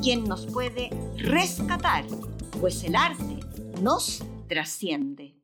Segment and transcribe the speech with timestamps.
[0.00, 2.04] quien nos puede rescatar,
[2.60, 3.40] pues el arte
[3.80, 5.36] nos trasciende.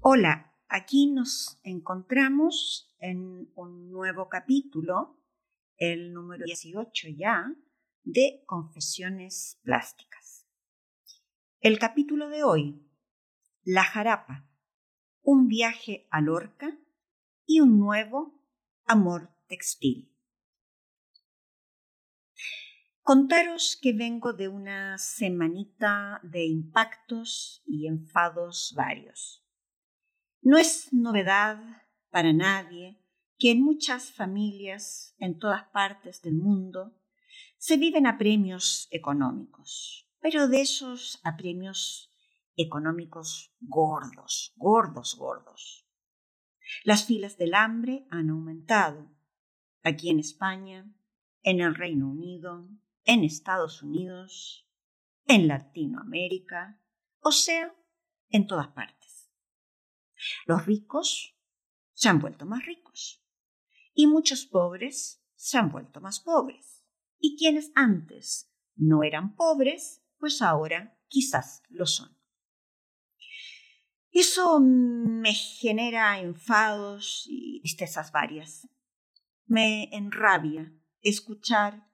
[0.00, 5.18] Hola, aquí nos encontramos en un nuevo capítulo,
[5.76, 7.54] el número 18 ya,
[8.02, 10.46] de Confesiones Plásticas.
[11.60, 12.82] El capítulo de hoy,
[13.62, 14.46] La Jarapa,
[15.22, 16.78] un viaje a Lorca
[17.46, 18.42] y un nuevo
[18.86, 20.10] amor textil.
[23.12, 29.44] Contaros que vengo de una semanita de impactos y enfados varios.
[30.42, 31.60] No es novedad
[32.10, 33.02] para nadie
[33.36, 36.96] que en muchas familias en todas partes del mundo
[37.58, 42.14] se viven apremios económicos, pero de esos apremios
[42.54, 45.84] económicos gordos, gordos, gordos.
[46.84, 49.10] Las filas del hambre han aumentado
[49.82, 50.88] aquí en España,
[51.42, 52.68] en el Reino Unido,
[53.10, 54.68] en Estados Unidos,
[55.26, 56.80] en Latinoamérica,
[57.18, 57.74] o sea,
[58.28, 59.28] en todas partes.
[60.46, 61.36] Los ricos
[61.92, 63.26] se han vuelto más ricos
[63.94, 66.84] y muchos pobres se han vuelto más pobres.
[67.18, 72.16] Y quienes antes no eran pobres, pues ahora quizás lo son.
[74.12, 78.68] Eso me genera enfados y tristezas varias.
[79.46, 81.89] Me enrabia escuchar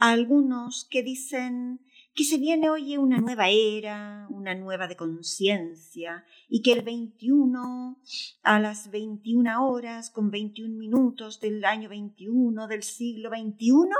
[0.00, 1.80] algunos que dicen
[2.14, 8.00] que se viene hoy una nueva era, una nueva de conciencia, y que el 21
[8.42, 13.94] a las 21 horas con 21 minutos del año 21 del siglo 21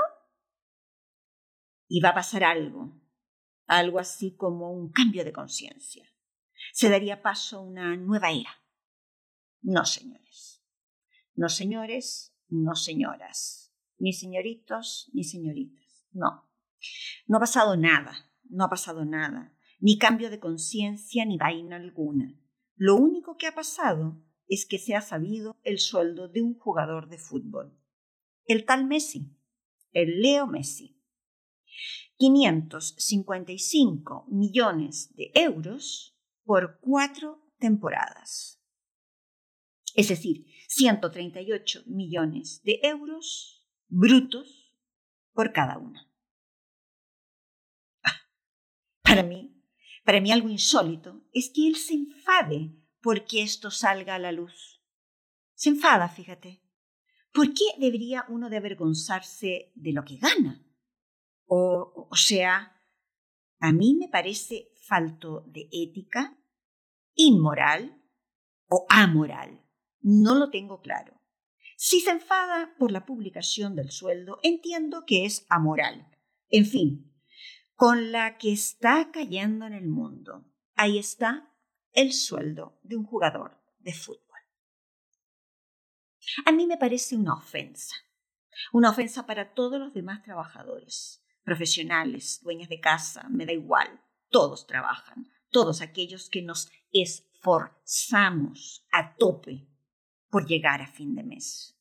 [1.87, 2.99] iba a pasar algo,
[3.67, 6.05] algo así como un cambio de conciencia.
[6.73, 8.51] Se daría paso a una nueva era.
[9.61, 10.63] No, señores.
[11.35, 13.73] No, señores, no, señoras.
[13.99, 15.90] Ni señoritos, ni señoritas.
[16.11, 16.49] No,
[17.27, 22.37] no ha pasado nada, no ha pasado nada, ni cambio de conciencia ni vaina alguna.
[22.75, 27.07] Lo único que ha pasado es que se ha sabido el sueldo de un jugador
[27.07, 27.79] de fútbol.
[28.45, 29.33] El tal Messi,
[29.91, 30.97] el Leo Messi.
[32.17, 38.61] 555 millones de euros por cuatro temporadas.
[39.95, 44.60] Es decir, 138 millones de euros brutos
[45.33, 46.07] por cada una.
[49.01, 49.61] Para mí,
[50.05, 54.81] para mí algo insólito es que él se enfade porque esto salga a la luz.
[55.53, 56.63] Se enfada, fíjate.
[57.33, 60.65] ¿Por qué debería uno de avergonzarse de lo que gana?
[61.45, 62.81] O, o sea,
[63.59, 66.37] a mí me parece falto de ética,
[67.15, 68.01] inmoral
[68.67, 69.63] o amoral.
[70.01, 71.20] No lo tengo claro.
[71.83, 76.11] Si se enfada por la publicación del sueldo, entiendo que es amoral.
[76.49, 77.11] En fin,
[77.73, 80.45] con la que está cayendo en el mundo.
[80.75, 81.51] Ahí está
[81.93, 84.39] el sueldo de un jugador de fútbol.
[86.45, 87.95] A mí me parece una ofensa.
[88.71, 94.03] Una ofensa para todos los demás trabajadores, profesionales, dueñas de casa, me da igual.
[94.29, 99.70] Todos trabajan, todos aquellos que nos esforzamos a tope
[100.31, 101.77] por llegar a fin de mes.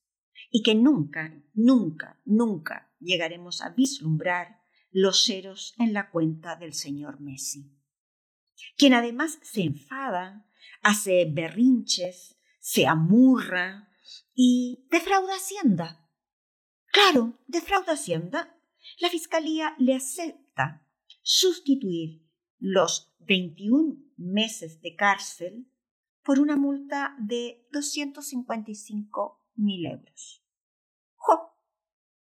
[0.51, 7.21] Y que nunca, nunca, nunca llegaremos a vislumbrar los ceros en la cuenta del señor
[7.21, 7.73] Messi.
[8.77, 10.47] Quien además se enfada,
[10.83, 13.89] hace berrinches, se amurra
[14.35, 16.09] y defrauda Hacienda.
[16.87, 18.57] Claro, defrauda Hacienda.
[18.99, 20.87] La Fiscalía le acepta
[21.23, 22.27] sustituir
[22.59, 25.67] los 21 meses de cárcel
[26.23, 30.45] por una multa de 255 mil euros.
[31.17, 31.57] ¡Jo!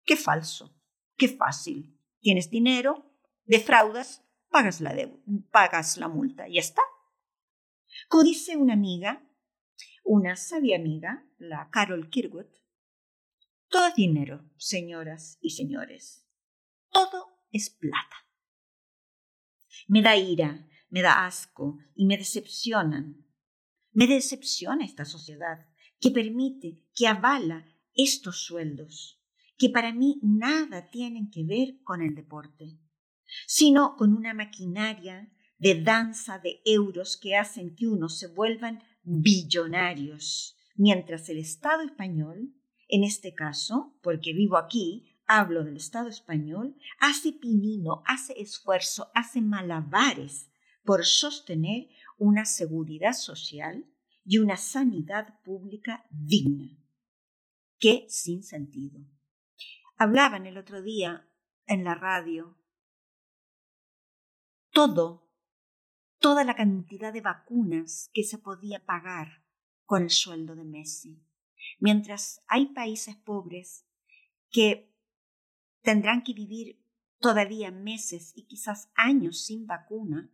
[0.03, 0.75] ¡Qué falso!
[1.17, 1.99] ¡Qué fácil!
[2.19, 3.11] Tienes dinero,
[3.45, 4.95] defraudas, pagas la,
[5.51, 6.81] pagas la multa y ya está.
[8.07, 9.23] Como dice una amiga,
[10.03, 12.47] una sabia amiga, la Carol Kirwood,
[13.69, 16.25] todo es dinero, señoras y señores.
[16.91, 18.15] Todo es plata.
[19.87, 23.24] Me da ira, me da asco y me decepcionan
[23.95, 25.65] me decepciona esta sociedad
[25.99, 27.65] que permite, que avala
[27.95, 29.21] estos sueldos,
[29.57, 32.77] que para mí nada tienen que ver con el deporte,
[33.47, 40.57] sino con una maquinaria de danza de euros que hacen que unos se vuelvan billonarios,
[40.75, 42.53] mientras el Estado español,
[42.89, 49.41] en este caso, porque vivo aquí, hablo del Estado español, hace pinino, hace esfuerzo, hace
[49.41, 50.51] malabares
[50.83, 53.85] por sostener una seguridad social
[54.23, 56.77] y una sanidad pública digna.
[57.79, 59.01] Qué sin sentido.
[59.97, 61.29] Hablaban el otro día
[61.67, 62.57] en la radio
[64.71, 65.31] todo,
[66.19, 69.41] toda la cantidad de vacunas que se podía pagar
[69.85, 71.23] con el sueldo de Messi,
[71.79, 73.87] mientras hay países pobres
[74.51, 74.93] que
[75.81, 76.83] tendrán que vivir
[77.19, 80.29] todavía meses y quizás años sin vacuna,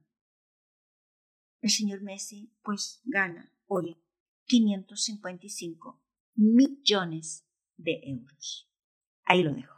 [1.61, 3.97] el señor Messi pues gana, oye,
[4.45, 6.01] 555
[6.35, 7.47] millones
[7.77, 8.69] de euros.
[9.23, 9.75] Ahí lo dejo.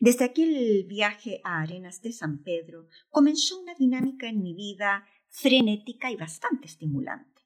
[0.00, 6.10] Desde aquel viaje a Arenas de San Pedro comenzó una dinámica en mi vida frenética
[6.10, 7.42] y bastante estimulante.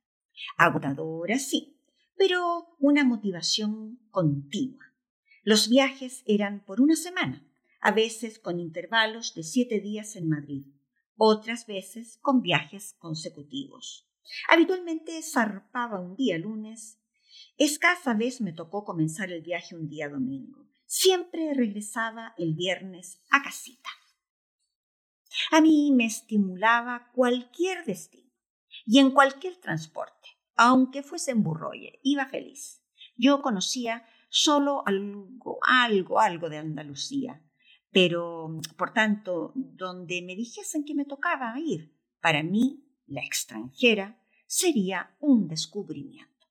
[0.56, 1.80] Agotadora, sí,
[2.16, 4.84] pero una motivación continua.
[5.42, 7.46] Los viajes eran por una semana,
[7.80, 10.66] a veces con intervalos de siete días en Madrid,
[11.18, 14.08] otras veces con viajes consecutivos.
[14.48, 17.00] Habitualmente zarpaba un día lunes,
[17.56, 20.66] escasa vez me tocó comenzar el viaje un día domingo.
[20.86, 23.90] Siempre regresaba el viernes a casita.
[25.50, 28.32] A mí me estimulaba cualquier destino
[28.86, 32.82] y en cualquier transporte, aunque fuese en Burroye, iba feliz.
[33.16, 37.42] Yo conocía solo algo, algo, algo de Andalucía,
[37.90, 45.16] pero por tanto, donde me dijesen que me tocaba ir, para mí, la extranjera, sería
[45.20, 46.46] un descubrimiento.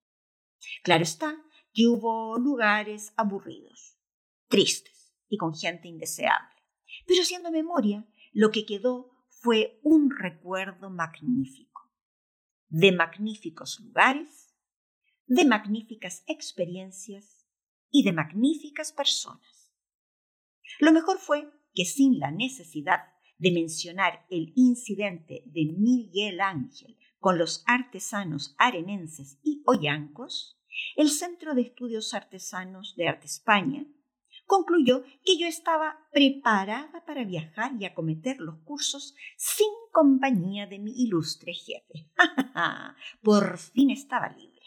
[0.84, 1.44] Claro está
[1.74, 3.98] que hubo lugares aburridos,
[4.48, 6.56] tristes y con gente indeseable,
[7.06, 11.92] pero siendo memoria, lo que quedó fue un recuerdo magnífico,
[12.70, 14.56] de magníficos lugares,
[15.26, 17.46] de magníficas experiencias
[17.92, 19.57] y de magníficas personas.
[20.80, 23.02] Lo mejor fue que sin la necesidad
[23.38, 30.60] de mencionar el incidente de Miguel Ángel con los artesanos arenenses y ollancos,
[30.96, 33.86] el Centro de Estudios Artesanos de Arte España
[34.46, 40.94] concluyó que yo estaba preparada para viajar y acometer los cursos sin compañía de mi
[41.04, 42.10] ilustre jefe.
[43.22, 44.62] Por fin estaba libre.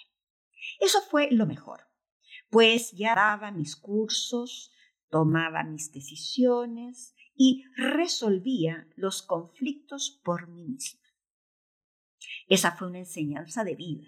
[0.79, 1.81] Eso fue lo mejor,
[2.51, 4.71] pues ya daba mis cursos,
[5.11, 11.01] tomaba mis decisiones y resolvía los conflictos por mí misma.
[12.49, 14.07] Esa fue una enseñanza de vida.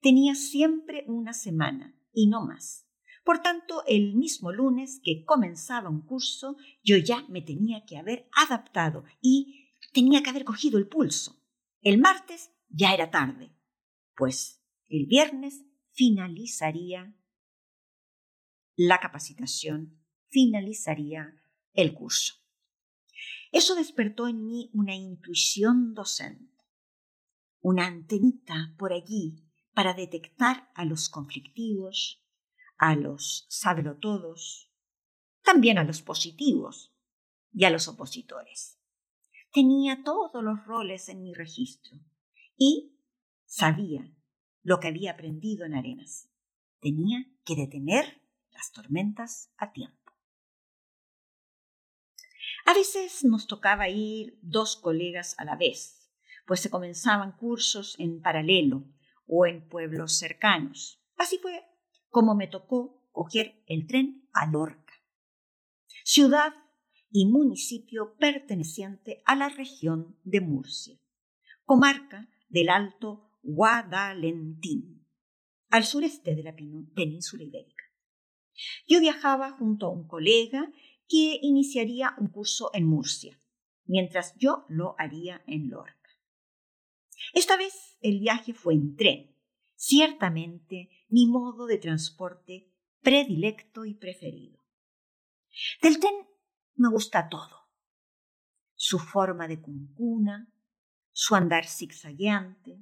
[0.00, 2.86] Tenía siempre una semana y no más
[3.24, 8.28] por tanto, el mismo lunes que comenzaba un curso, yo ya me tenía que haber
[8.32, 11.40] adaptado y tenía que haber cogido el pulso.
[11.80, 13.54] El martes ya era tarde,
[14.16, 17.14] pues el viernes finalizaría
[18.74, 20.01] la capacitación,
[20.32, 21.36] finalizaría
[21.74, 22.34] el curso.
[23.52, 26.64] Eso despertó en mí una intuición docente,
[27.60, 29.44] una antenita por allí
[29.74, 32.24] para detectar a los conflictivos,
[32.78, 33.46] a los
[34.00, 34.70] todos,
[35.42, 36.94] también a los positivos
[37.52, 38.78] y a los opositores.
[39.52, 42.00] Tenía todos los roles en mi registro
[42.56, 42.96] y
[43.44, 44.10] sabía
[44.62, 46.30] lo que había aprendido en Arenas.
[46.80, 50.01] Tenía que detener las tormentas a tiempo.
[52.64, 56.10] A veces nos tocaba ir dos colegas a la vez,
[56.46, 58.84] pues se comenzaban cursos en paralelo
[59.26, 61.02] o en pueblos cercanos.
[61.16, 61.64] Así fue
[62.08, 64.92] como me tocó coger el tren a Lorca,
[66.04, 66.52] ciudad
[67.10, 70.98] y municipio perteneciente a la región de Murcia,
[71.64, 75.06] comarca del Alto Guadalentín,
[75.68, 77.84] al sureste de la península ibérica.
[78.86, 80.70] Yo viajaba junto a un colega
[81.12, 83.38] que iniciaría un curso en Murcia,
[83.84, 86.08] mientras yo lo haría en Lorca.
[87.34, 89.36] Esta vez el viaje fue en tren,
[89.74, 94.64] ciertamente mi modo de transporte predilecto y preferido.
[95.82, 96.14] Del tren
[96.76, 97.68] me gusta todo.
[98.74, 100.50] Su forma de cuncuna,
[101.10, 102.80] su andar zigzagueante,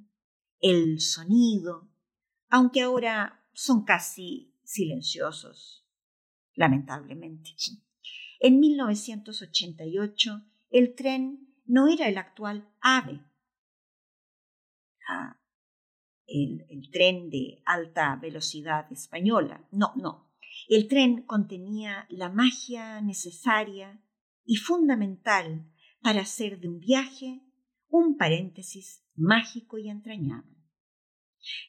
[0.61, 1.91] el sonido,
[2.47, 5.85] aunque ahora son casi silenciosos,
[6.53, 7.57] lamentablemente.
[8.43, 13.21] En 1988 el tren no era el actual AVE.
[15.07, 15.39] Ah,
[16.25, 19.67] el, el tren de alta velocidad española.
[19.71, 20.33] No, no.
[20.67, 24.03] El tren contenía la magia necesaria
[24.43, 25.71] y fundamental
[26.01, 27.43] para hacer de un viaje
[27.89, 30.57] un paréntesis mágico y entrañable.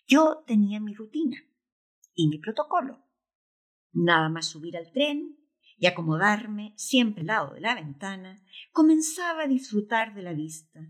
[0.07, 1.37] Yo tenía mi rutina
[2.15, 3.05] y mi protocolo.
[3.93, 5.42] Nada más subir al tren
[5.79, 10.81] y acomodarme siempre al lado de la ventana, comenzaba a disfrutar de la vista.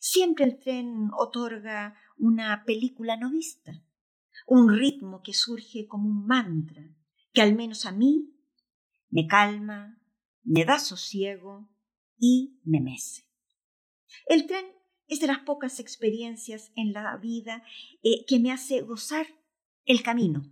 [0.00, 3.72] Siempre el tren otorga una película no vista,
[4.46, 6.82] un ritmo que surge como un mantra,
[7.32, 8.34] que al menos a mí
[9.10, 10.00] me calma,
[10.42, 11.68] me da sosiego
[12.16, 13.24] y me mece.
[14.26, 14.66] El tren
[15.06, 17.62] es de las pocas experiencias en la vida
[18.02, 19.26] eh, que me hace gozar
[19.84, 20.42] el camino,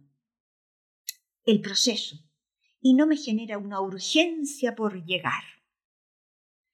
[1.45, 2.16] el proceso,
[2.87, 5.43] y no me genera una urgencia por llegar.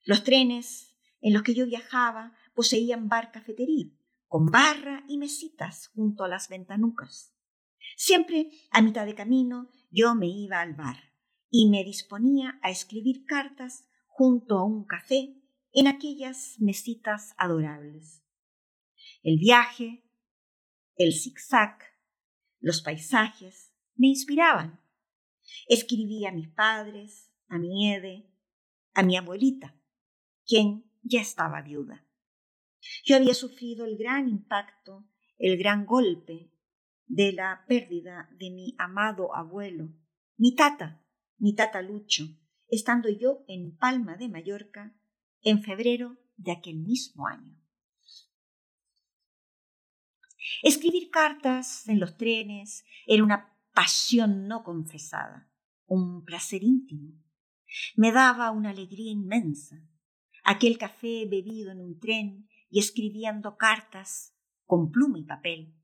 [0.04, 3.86] Los trenes en los que yo viajaba poseían bar cafetería,
[4.28, 7.34] con barra y mesitas junto a las ventanucas.
[7.96, 10.98] Siempre a mitad de camino yo me iba al bar
[11.48, 15.34] y me disponía a escribir cartas junto a un café
[15.72, 18.22] en aquellas mesitas adorables.
[19.22, 20.04] El viaje,
[20.96, 21.78] el zigzag,
[22.60, 24.81] los paisajes me inspiraban.
[25.68, 28.30] Escribí a mis padres, a mi Ede,
[28.94, 29.74] a mi abuelita,
[30.46, 32.06] quien ya estaba viuda.
[33.04, 35.06] Yo había sufrido el gran impacto,
[35.38, 36.52] el gran golpe
[37.06, 39.92] de la pérdida de mi amado abuelo,
[40.36, 41.04] mi tata,
[41.38, 42.24] mi tata Lucho,
[42.68, 44.96] estando yo en Palma de Mallorca
[45.42, 47.58] en febrero de aquel mismo año.
[50.62, 55.50] Escribir cartas en los trenes era una pasión no confesada,
[55.86, 57.12] un placer íntimo.
[57.96, 59.82] Me daba una alegría inmensa.
[60.44, 65.74] Aquel café bebido en un tren y escribiendo cartas con pluma y papel,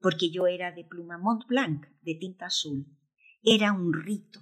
[0.00, 2.86] porque yo era de pluma Mont Blanc, de tinta azul.
[3.42, 4.40] Era un rito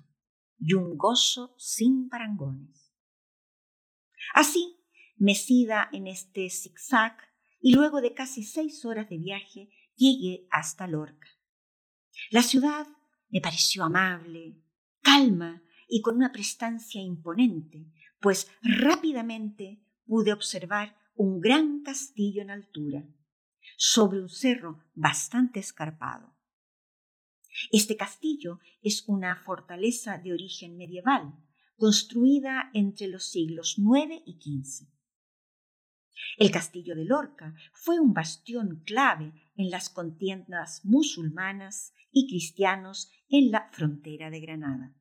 [0.59, 2.95] y un gozo sin parangones.
[4.35, 4.79] Así,
[5.17, 7.17] mecida en este zigzag,
[7.61, 11.29] y luego de casi seis horas de viaje, llegué hasta Lorca.
[12.31, 12.87] La ciudad
[13.29, 14.63] me pareció amable,
[15.01, 17.87] calma y con una prestancia imponente,
[18.21, 23.05] pues rápidamente pude observar un gran castillo en altura,
[23.77, 26.35] sobre un cerro bastante escarpado.
[27.71, 31.35] Este castillo es una fortaleza de origen medieval,
[31.77, 34.94] construida entre los siglos IX y XV.
[36.37, 43.51] El castillo de Lorca fue un bastión clave en las contiendas musulmanas y cristianos en
[43.51, 44.95] la frontera de Granada.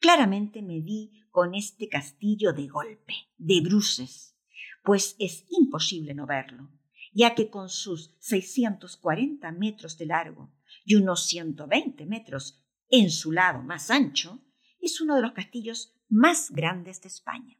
[0.00, 4.36] Claramente me vi con este castillo de golpe, de bruces,
[4.84, 6.70] pues es imposible no verlo,
[7.12, 10.52] ya que con sus 640 metros de largo
[10.84, 14.40] y unos 120 metros en su lado más ancho,
[14.80, 17.58] es uno de los castillos más grandes de España.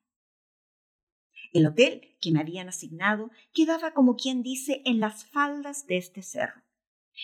[1.52, 6.23] El hotel que me habían asignado quedaba, como quien dice, en las faldas de este
[6.23, 6.62] cerro,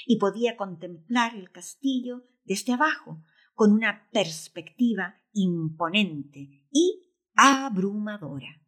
[0.07, 3.23] y podía contemplar el castillo desde abajo,
[3.55, 8.61] con una perspectiva imponente y abrumadora.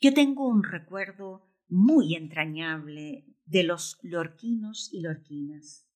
[0.00, 5.86] Yo tengo un recuerdo muy entrañable de los lorquinos y lorquinas.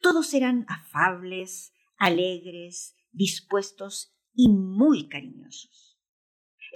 [0.00, 5.87] Todos eran afables, alegres, dispuestos y muy cariñosos.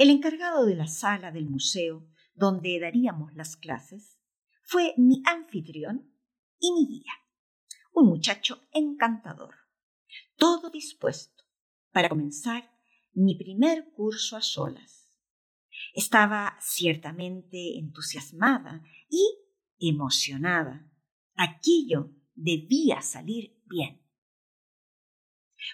[0.02, 2.04] El encargado de la sala del museo,
[2.34, 4.18] donde daríamos las clases,
[4.64, 6.12] fue mi anfitrión
[6.58, 7.12] y mi guía,
[7.92, 9.54] un muchacho encantador,
[10.34, 11.44] todo dispuesto
[11.92, 12.68] para comenzar
[13.12, 15.08] mi primer curso a solas.
[15.94, 19.24] Estaba ciertamente entusiasmada y
[19.78, 20.90] emocionada.
[21.36, 24.04] Aquello debía salir bien.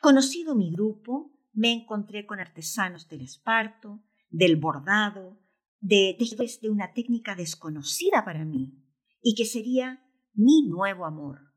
[0.02, 5.38] Conocido mi grupo, me encontré con artesanos del esparto, del bordado,
[5.80, 8.84] de tejedores de una técnica desconocida para mí
[9.22, 10.04] y que sería
[10.34, 11.52] mi nuevo amor,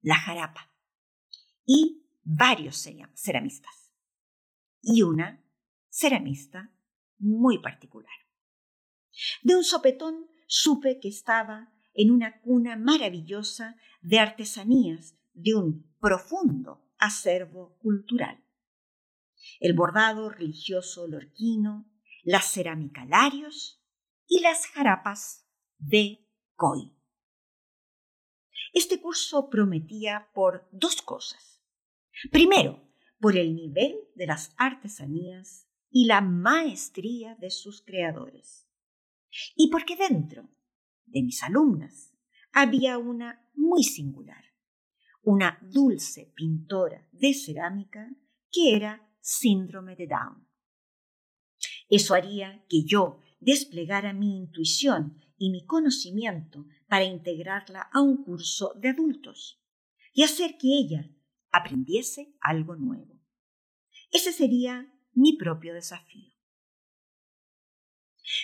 [0.00, 0.72] la jarapa,
[1.64, 3.92] y varios ceramistas,
[4.82, 5.42] y una
[5.88, 6.72] ceramista
[7.18, 8.12] muy particular.
[9.42, 16.86] De un sopetón supe que estaba en una cuna maravillosa de artesanías de un profundo
[16.98, 18.44] acervo cultural.
[19.60, 21.90] El bordado religioso lorquino,
[22.26, 23.80] la cerámica Larios
[24.26, 25.46] y las jarapas
[25.78, 26.92] de Coy.
[28.72, 31.62] Este curso prometía por dos cosas.
[32.32, 32.82] Primero,
[33.20, 38.68] por el nivel de las artesanías y la maestría de sus creadores.
[39.54, 40.48] Y porque dentro
[41.04, 42.12] de mis alumnas
[42.52, 44.44] había una muy singular,
[45.22, 48.10] una dulce pintora de cerámica
[48.50, 50.45] que era síndrome de Down.
[51.88, 58.72] Eso haría que yo desplegara mi intuición y mi conocimiento para integrarla a un curso
[58.76, 59.62] de adultos
[60.12, 61.10] y hacer que ella
[61.50, 63.20] aprendiese algo nuevo.
[64.10, 66.32] Ese sería mi propio desafío.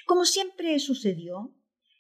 [0.07, 1.55] Como siempre sucedió,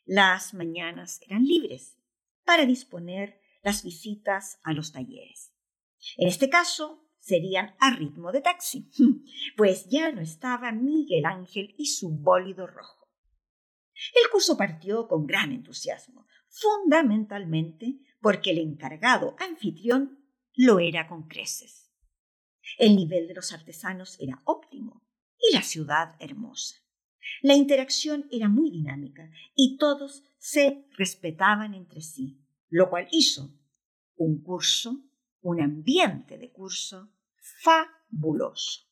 [0.05, 1.99] las mañanas eran libres
[2.45, 5.55] para disponer las visitas a los talleres.
[6.17, 8.91] En este caso, serían a ritmo de taxi,
[9.57, 13.09] pues ya no estaba Miguel Ángel y su bólido rojo.
[14.15, 20.19] El curso partió con gran entusiasmo, fundamentalmente porque el encargado anfitrión
[20.55, 21.93] lo era con creces.
[22.77, 25.07] El nivel de los artesanos era óptimo
[25.39, 26.77] y la ciudad hermosa.
[27.41, 33.57] La interacción era muy dinámica y todos se respetaban entre sí, lo cual hizo
[34.17, 35.05] un curso,
[35.43, 38.89] un ambiente de curso fabuloso.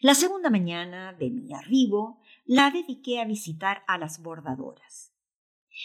[0.00, 5.12] La segunda mañana de mi arribo la dediqué a visitar a las bordadoras.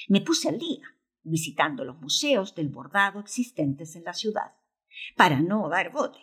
[0.07, 4.53] Me puse al día visitando los museos del bordado existentes en la ciudad,
[5.15, 6.19] para no dar bote.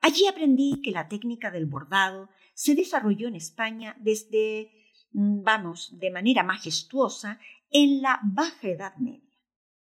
[0.00, 4.70] Allí aprendí que la técnica del bordado se desarrolló en España desde,
[5.12, 9.34] mm, vamos, de manera majestuosa en la Baja Edad Media,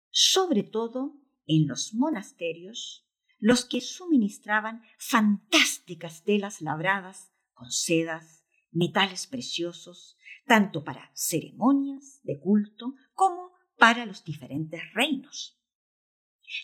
[0.10, 3.08] sobre todo en los monasterios,
[3.40, 12.96] los que suministraban fantásticas telas labradas con sedas, metales preciosos, tanto para ceremonias de culto
[13.14, 15.60] como para los diferentes reinos.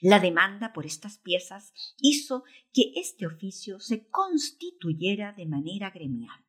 [0.01, 2.43] La demanda por estas piezas hizo
[2.74, 6.45] que este oficio se constituyera de manera gremial.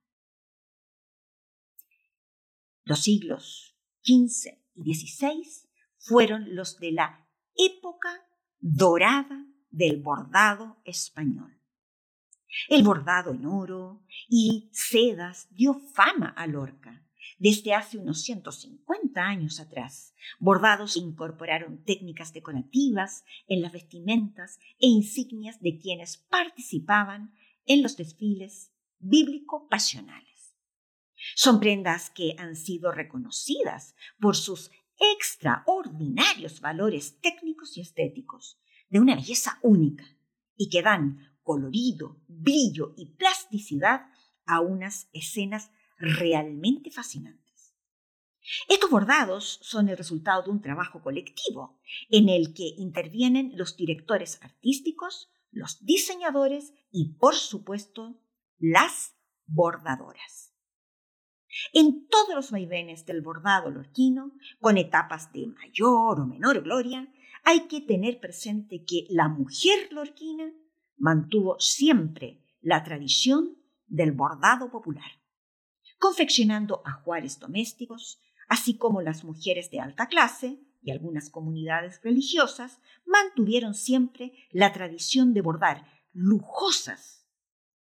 [2.85, 5.69] Los siglos XV y XVI
[5.99, 7.30] fueron los de la
[7.61, 8.09] época
[8.59, 11.57] dorada del bordado español.
[12.69, 17.07] El bordado en oro y sedas dio fama a Lorca
[17.39, 20.15] desde hace unos 150 años atrás.
[20.39, 27.35] Bordados incorporaron técnicas decorativas en las vestimentas e insignias de quienes participaban
[27.67, 30.57] en los desfiles bíblico-pasionales.
[31.35, 34.71] Son prendas que han sido reconocidas por sus
[35.01, 40.05] extraordinarios valores técnicos y estéticos, de una belleza única,
[40.57, 44.07] y que dan colorido, brillo y plasticidad
[44.47, 47.75] a unas escenas realmente fascinantes.
[48.69, 54.39] Estos bordados son el resultado de un trabajo colectivo en el que intervienen los directores
[54.43, 58.21] artísticos, los diseñadores y, por supuesto,
[58.59, 59.15] las
[59.47, 60.50] bordadoras.
[61.73, 67.13] En todos los vaivenes del bordado lorquino, con etapas de mayor o menor gloria,
[67.45, 70.53] hay que tener presente que la mujer lorquina
[70.97, 75.21] mantuvo siempre la tradición del bordado popular
[76.01, 83.75] confeccionando ajuares domésticos, así como las mujeres de alta clase y algunas comunidades religiosas mantuvieron
[83.75, 87.29] siempre la tradición de bordar lujosas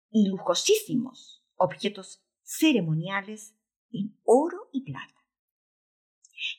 [0.09, 2.25] y lujosísimos objetos
[2.59, 3.55] ceremoniales
[3.91, 5.25] en oro y plata.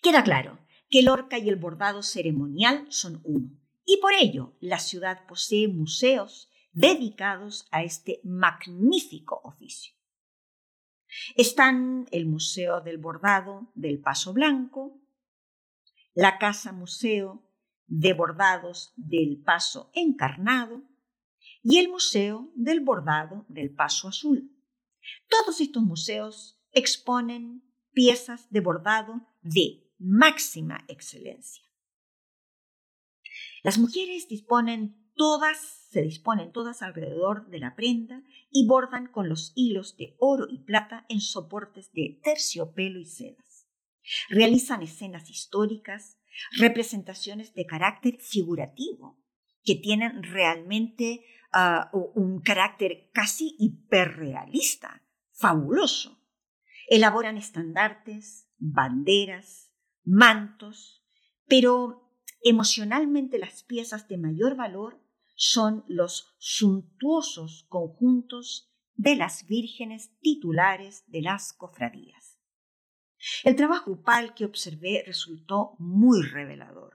[0.02, 3.50] Queda claro que el orca y el bordado ceremonial son uno,
[3.84, 9.94] y por ello la ciudad posee museos dedicados a este magnífico oficio.
[11.36, 14.98] Están el Museo del Bordado del Paso Blanco,
[16.14, 17.42] la Casa Museo
[17.86, 20.82] de Bordados del Paso Encarnado
[21.62, 24.51] y el Museo del Bordado del Paso Azul.
[25.28, 27.62] Todos estos museos exponen
[27.92, 31.62] piezas de bordado de máxima excelencia.
[33.62, 39.52] Las mujeres disponen todas, se disponen todas alrededor de la prenda y bordan con los
[39.54, 43.68] hilos de oro y plata en soportes de terciopelo y sedas.
[44.28, 46.18] Realizan escenas históricas,
[46.58, 49.22] representaciones de carácter figurativo,
[49.62, 56.18] que tienen realmente ah, un carácter casi hiperrealista, fabuloso.
[56.88, 59.72] Elaboran estandartes, banderas,
[60.04, 61.04] mantos,
[61.46, 62.10] pero
[62.42, 65.00] emocionalmente las piezas de mayor valor
[65.34, 72.38] son los suntuosos conjuntos de las vírgenes titulares de las cofradías.
[73.44, 76.94] El trabajo grupal que observé resultó muy revelador.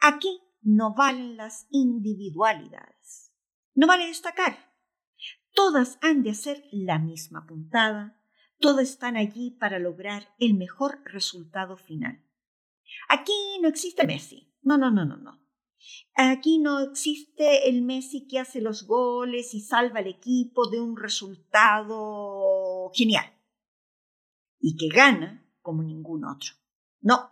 [0.00, 3.25] Aquí no valen las individualidades.
[3.76, 4.72] No vale destacar.
[5.52, 8.18] Todas han de hacer la misma puntada,
[8.58, 12.24] todas están allí para lograr el mejor resultado final.
[13.08, 14.52] Aquí no existe Messi.
[14.62, 15.42] No, no, no, no, no.
[16.14, 20.96] Aquí no existe el Messi que hace los goles y salva al equipo de un
[20.96, 23.30] resultado genial
[24.58, 26.54] y que gana como ningún otro.
[27.00, 27.30] No,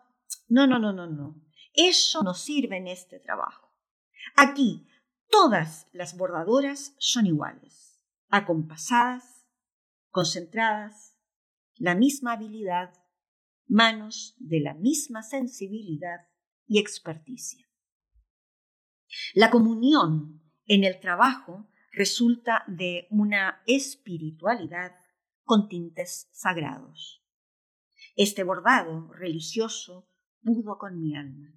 [0.48, 1.42] no, no, no, no, no.
[1.72, 3.74] Eso no sirve en este trabajo.
[4.36, 4.86] Aquí
[5.34, 9.44] todas las bordadoras son iguales, acompasadas,
[10.10, 11.18] concentradas,
[11.74, 12.94] la misma habilidad,
[13.66, 16.28] manos de la misma sensibilidad
[16.68, 17.68] y experticia.
[19.34, 24.92] La comunión en el trabajo resulta de una espiritualidad
[25.42, 27.24] con tintes sagrados.
[28.14, 30.08] Este bordado religioso
[30.44, 31.52] pudo con mi alma.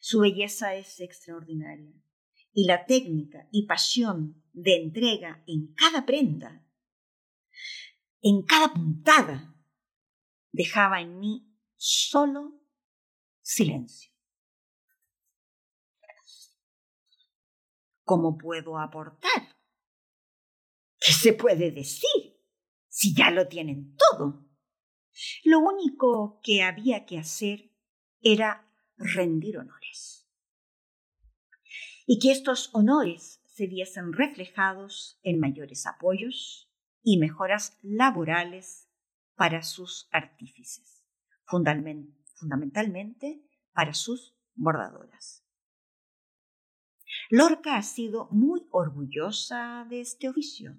[0.00, 2.02] Su belleza es extraordinaria
[2.56, 6.66] y la técnica y pasión de entrega en cada prenda,
[8.22, 9.54] en cada puntada,
[10.52, 12.58] dejaba en mí solo
[13.42, 14.10] silencio.
[18.04, 19.58] ¿Cómo puedo aportar?
[20.98, 22.40] ¿Qué se puede decir
[22.88, 24.48] si ya lo tienen todo?
[25.44, 27.70] Lo único que había que hacer
[28.22, 28.66] era
[28.96, 30.15] rendir honores.
[32.06, 36.70] Y que estos honores se viesen reflejados en mayores apoyos
[37.02, 38.88] y mejoras laborales
[39.34, 41.04] para sus artífices,
[41.44, 43.42] fundamentalmente
[43.72, 45.44] para sus bordadoras.
[47.30, 50.78] Lorca ha sido muy orgullosa de este oficio,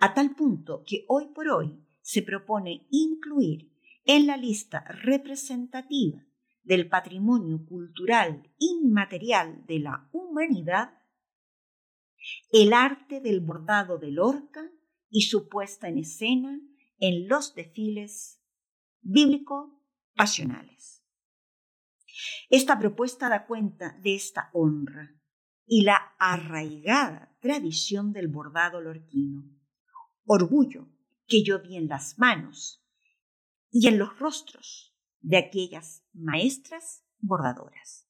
[0.00, 3.72] a tal punto que hoy por hoy se propone incluir
[4.04, 6.24] en la lista representativa
[6.62, 11.02] del patrimonio cultural inmaterial de la humanidad
[12.50, 14.70] el arte del bordado de Lorca
[15.10, 16.60] y su puesta en escena
[16.98, 18.40] en los desfiles
[19.00, 21.04] bíblico-pasionales.
[22.48, 25.20] Esta propuesta da cuenta de esta honra
[25.66, 29.42] y la arraigada tradición del bordado lorquino.
[30.24, 30.88] Orgullo
[31.26, 32.86] que yo vi en las manos
[33.70, 34.91] y en los rostros
[35.22, 38.08] de aquellas maestras bordadoras.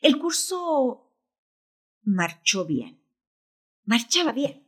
[0.00, 1.12] El curso
[2.02, 3.02] marchó bien,
[3.84, 4.66] marchaba bien.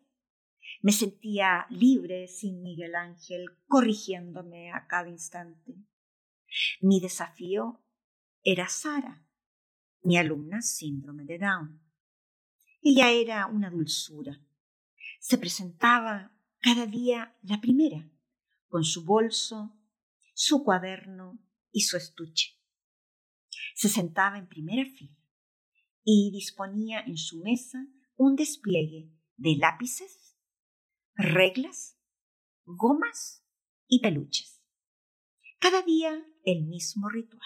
[0.82, 5.76] Me sentía libre sin Miguel Ángel corrigiéndome a cada instante.
[6.80, 7.82] Mi desafío
[8.42, 9.26] era Sara,
[10.02, 11.80] mi alumna síndrome de Down.
[12.82, 14.40] Ella era una dulzura.
[15.20, 18.10] Se presentaba cada día la primera,
[18.70, 19.76] con su bolso,
[20.32, 21.38] su cuaderno
[21.72, 22.56] y su estuche.
[23.74, 25.18] Se sentaba en primera fila
[26.04, 30.36] y disponía en su mesa un despliegue de lápices,
[31.14, 31.98] reglas,
[32.64, 33.44] gomas
[33.88, 34.62] y peluches.
[35.58, 37.42] Cada día el mismo ritual.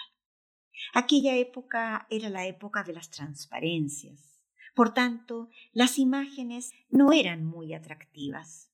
[0.93, 4.41] Aquella época era la época de las transparencias.
[4.75, 8.71] Por tanto, las imágenes no eran muy atractivas.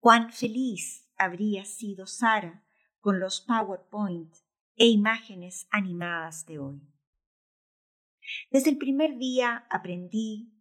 [0.00, 2.64] Cuán feliz habría sido Sara
[3.00, 4.34] con los PowerPoint
[4.76, 6.82] e imágenes animadas de hoy.
[8.50, 10.52] Desde el primer día aprendí,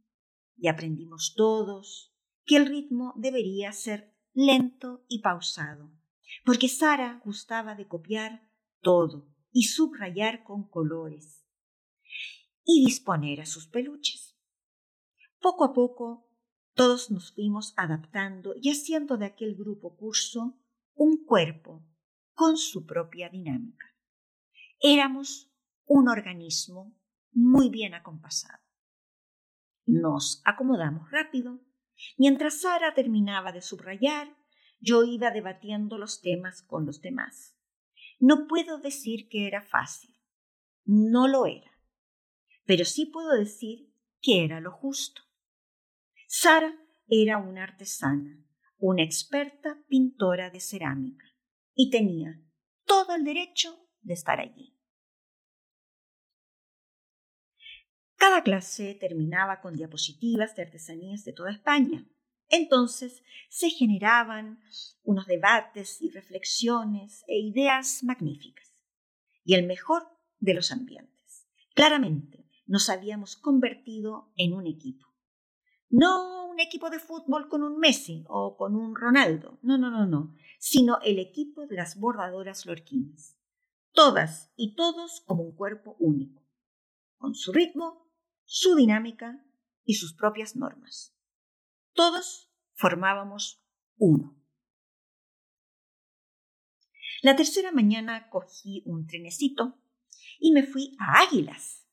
[0.57, 2.13] y aprendimos todos,
[2.45, 5.91] que el ritmo debería ser lento y pausado,
[6.45, 8.47] porque Sara gustaba de copiar
[8.81, 11.45] todo y subrayar con colores
[12.63, 14.37] y disponer a sus peluches.
[15.39, 16.24] Poco a poco,
[16.75, 20.59] todos nos fuimos adaptando y haciendo de aquel grupo curso
[20.93, 21.83] un cuerpo
[22.33, 23.85] con su propia dinámica.
[24.79, 25.51] Éramos
[25.85, 26.95] un organismo
[27.31, 28.61] muy bien acompasado.
[29.85, 31.61] Nos acomodamos rápido.
[32.17, 34.35] Mientras Sara terminaba de subrayar,
[34.79, 37.57] yo iba debatiendo los temas con los demás.
[38.19, 40.15] No puedo decir que era fácil,
[40.83, 41.71] no lo era,
[42.65, 45.24] pero sí puedo decir que era lo justo.
[46.37, 46.75] Sara
[47.07, 48.45] era una artesana,
[48.77, 51.25] una experta pintora de cerámica,
[51.73, 52.43] y tenía
[52.83, 54.77] todo el derecho de estar allí.
[58.17, 62.05] Cada clase terminaba con diapositivas de artesanías de toda España.
[62.49, 64.59] Entonces se generaban
[65.03, 68.75] unos debates y reflexiones e ideas magníficas.
[69.45, 70.03] Y el mejor
[70.39, 71.47] de los ambientes.
[71.73, 75.04] Claramente nos habíamos convertido en un equipo.
[75.89, 80.05] No un equipo de fútbol con un Messi o con un Ronaldo, no, no, no,
[80.05, 83.37] no, sino el equipo de las bordadoras lorquinas.
[83.91, 86.43] Todas y todos como un cuerpo único,
[87.17, 88.09] con su ritmo,
[88.45, 89.45] su dinámica
[89.83, 91.15] y sus propias normas.
[91.93, 93.63] Todos formábamos
[93.97, 94.35] uno.
[97.21, 99.79] La tercera mañana cogí un trenecito
[100.39, 101.84] y me fui a Águilas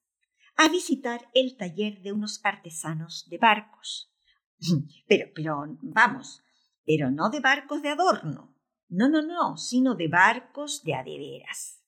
[0.57, 4.13] a visitar el taller de unos artesanos de barcos.
[5.09, 6.41] Pero, pero, vamos,
[6.87, 8.55] pero no de barcos de adorno.
[8.89, 11.83] No, no, no, sino de barcos de adeveras.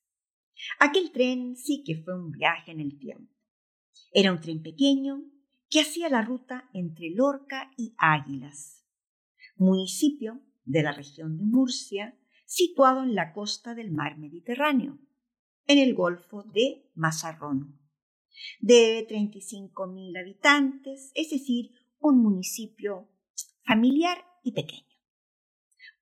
[0.80, 3.32] Aquel tren sí que fue un viaje en el tiempo.
[4.12, 5.22] Era un tren pequeño
[5.68, 8.84] que hacía la ruta entre Lorca y Águilas,
[9.56, 14.98] municipio de la región de Murcia, situado en la costa del mar Mediterráneo,
[15.66, 17.83] en el Golfo de Mazarrón.
[18.60, 23.08] De 35.000 habitantes, es decir, un municipio
[23.64, 24.94] familiar y pequeño.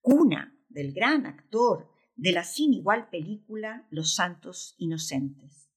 [0.01, 5.71] Cuna del gran actor de la sin igual película Los Santos Inocentes,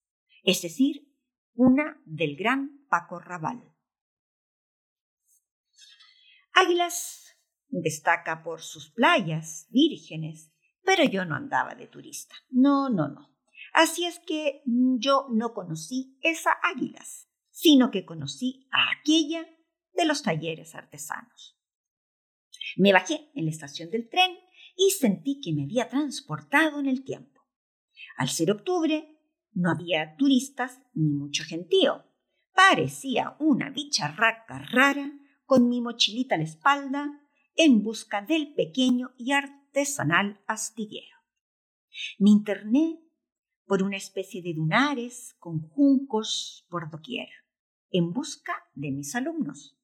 [0.43, 1.11] es decir,
[1.53, 3.73] una del gran Paco Raval.
[6.53, 7.37] Águilas
[7.67, 12.35] destaca por sus playas vírgenes, pero yo no andaba de turista.
[12.49, 13.34] No, no, no.
[13.75, 19.45] Así es que yo no conocí esa Águilas, sino que conocí a aquella
[19.93, 21.59] de los talleres artesanos.
[22.77, 24.31] Me bajé en la estación del tren
[24.77, 27.41] y sentí que me había transportado en el tiempo.
[28.15, 29.19] Al ser octubre,
[29.51, 32.05] no había turistas ni mucho gentío.
[32.53, 35.11] Parecía una bicharraca rara
[35.43, 37.11] con mi mochilita a la espalda
[37.55, 41.17] en busca del pequeño y artesanal astillero.
[42.19, 43.01] Me interné
[43.65, 47.29] por una especie de dunares con juncos por doquier,
[47.91, 49.77] en busca de mis alumnos,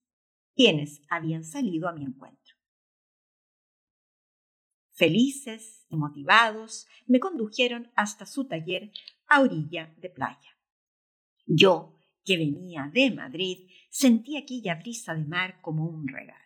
[0.56, 2.56] quienes habían salido a mi encuentro.
[4.92, 8.92] Felices y motivados, me condujeron hasta su taller
[9.28, 10.58] a orilla de playa.
[11.46, 16.40] Yo, que venía de Madrid, sentí aquella brisa de mar como un regalo.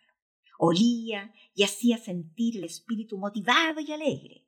[0.58, 4.46] Olía y hacía sentir el espíritu motivado y alegre.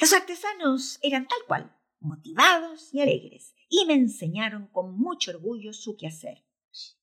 [0.00, 5.96] Los artesanos eran tal cual, motivados y alegres, y me enseñaron con mucho orgullo su
[5.96, 6.44] quehacer.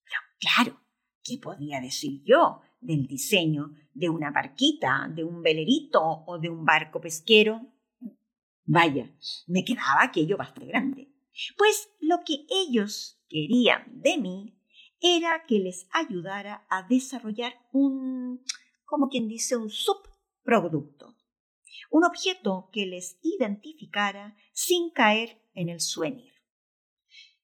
[0.03, 0.81] Pero claro,
[1.23, 6.65] ¿qué podía decir yo del diseño de una barquita, de un velerito o de un
[6.65, 7.71] barco pesquero?
[8.65, 9.11] Vaya,
[9.47, 11.11] me quedaba aquello bastante grande.
[11.57, 14.55] Pues lo que ellos querían de mí
[14.99, 18.43] era que les ayudara a desarrollar un,
[18.85, 21.15] como quien dice, un subproducto,
[21.89, 26.33] un objeto que les identificara sin caer en el sueño.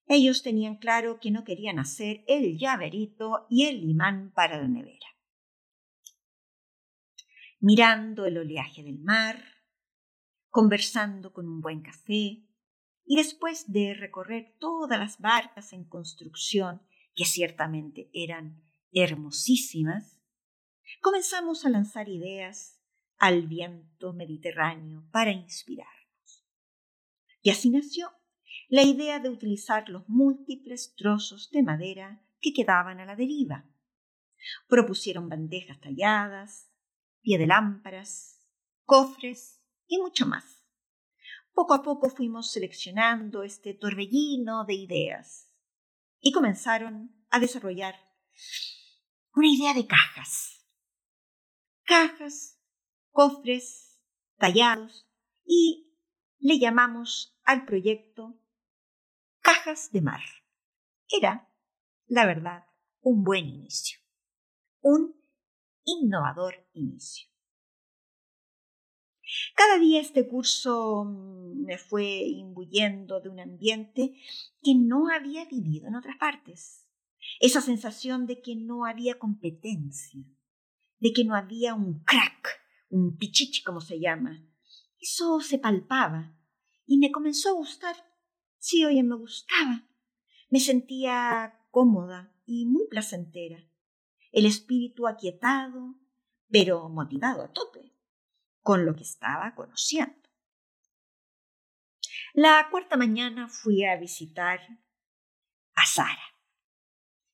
[0.08, 5.08] Ellos tenían claro que no querían hacer el llaverito y el imán para la nevera.
[7.60, 9.41] Mirando el oleaje del mar,
[10.49, 12.45] conversando con un buen café,
[13.06, 16.82] y después de recorrer todas las barcas en construcción,
[17.15, 20.17] que ciertamente eran hermosísimas,
[21.01, 22.81] comenzamos a lanzar ideas
[23.21, 26.43] al viento mediterráneo para inspirarnos.
[27.43, 28.12] Y así nació
[28.67, 33.69] la idea de utilizar los múltiples trozos de madera que quedaban a la deriva.
[34.67, 36.71] Propusieron bandejas talladas,
[37.21, 38.43] pie de lámparas,
[38.86, 40.65] cofres y mucho más.
[41.53, 45.53] Poco a poco fuimos seleccionando este torbellino de ideas
[46.19, 47.93] y comenzaron a desarrollar
[49.36, 50.65] una idea de cajas.
[51.84, 52.61] Cajas,
[53.12, 54.00] cofres,
[54.38, 55.08] tallados
[55.45, 55.95] y
[56.39, 58.39] le llamamos al proyecto
[59.39, 60.21] Cajas de Mar.
[61.10, 61.54] Era,
[62.08, 62.65] la verdad,
[63.02, 64.00] un buen inicio,
[64.82, 65.15] un
[65.84, 67.32] innovador inicio.
[69.56, 74.15] Cada día este curso mm, me fue imbuyendo de un ambiente
[74.62, 76.88] que no había vivido en otras partes.
[77.39, 80.21] Esa sensación de que no había competencia,
[81.00, 82.61] de que no había un crack,
[82.91, 84.45] un pichichi como se llama.
[84.99, 86.38] Eso se palpaba
[86.86, 87.95] y me comenzó a gustar.
[88.60, 89.88] Sí, oye, me gustaba.
[90.49, 93.65] Me sentía cómoda y muy placentera.
[94.32, 95.95] El espíritu aquietado,
[96.49, 97.95] pero motivado a tope
[98.62, 100.21] con lo que estaba conociendo.
[102.34, 104.60] La cuarta mañana fui a visitar
[105.75, 106.36] a Sara,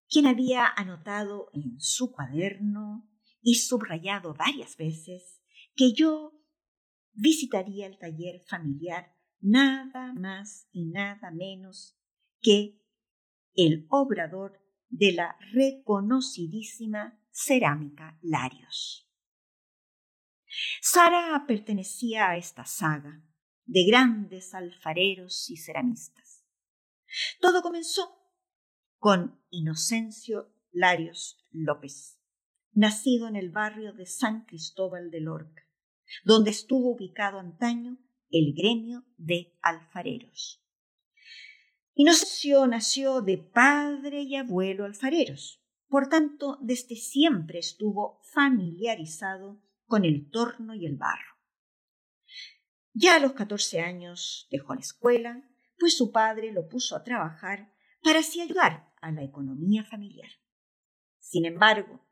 [0.10, 3.08] quien había anotado en su cuaderno
[3.42, 5.37] y subrayado varias veces
[5.78, 6.34] que yo
[7.14, 11.98] visitaría el taller familiar nada más y nada menos
[12.42, 12.82] que
[13.54, 14.60] el obrador
[14.90, 19.08] de la reconocidísima cerámica Larios.
[20.82, 23.24] Sara pertenecía a esta saga
[23.66, 26.44] de grandes alfareros y ceramistas.
[27.40, 28.18] Todo comenzó
[28.98, 32.20] con Inocencio Larios López,
[32.72, 35.67] nacido en el barrio de San Cristóbal de Lorca,
[36.24, 37.98] donde estuvo ubicado antaño
[38.30, 40.64] el gremio de alfareros.
[41.94, 50.30] Inocencio nació de padre y abuelo alfareros, por tanto, desde siempre estuvo familiarizado con el
[50.30, 51.38] torno y el barro.
[52.94, 57.74] Ya a los catorce años dejó la escuela, pues su padre lo puso a trabajar
[58.04, 60.30] para así ayudar a la economía familiar.
[61.20, 62.06] Sin embargo,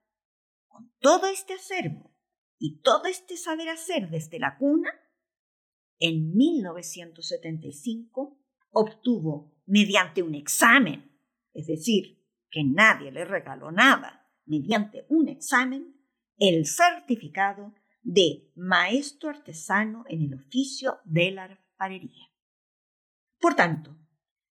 [0.67, 2.14] con todo este acervo
[2.57, 4.89] y todo este saber hacer desde la cuna,
[5.99, 8.39] en 1975
[8.71, 11.17] obtuvo, mediante un examen,
[11.53, 15.95] es decir, que nadie le regaló nada, mediante un examen,
[16.37, 22.29] el certificado de maestro artesano en el oficio de la alfarería.
[23.39, 23.97] Por tanto,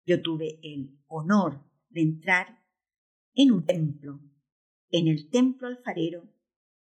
[0.07, 2.65] yo tuve el honor de entrar
[3.35, 4.21] en un templo,
[4.91, 6.29] en el templo alfarero,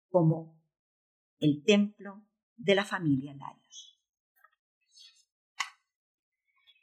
[0.09, 0.58] como
[1.39, 2.25] el templo
[2.57, 3.99] de la familia Larios.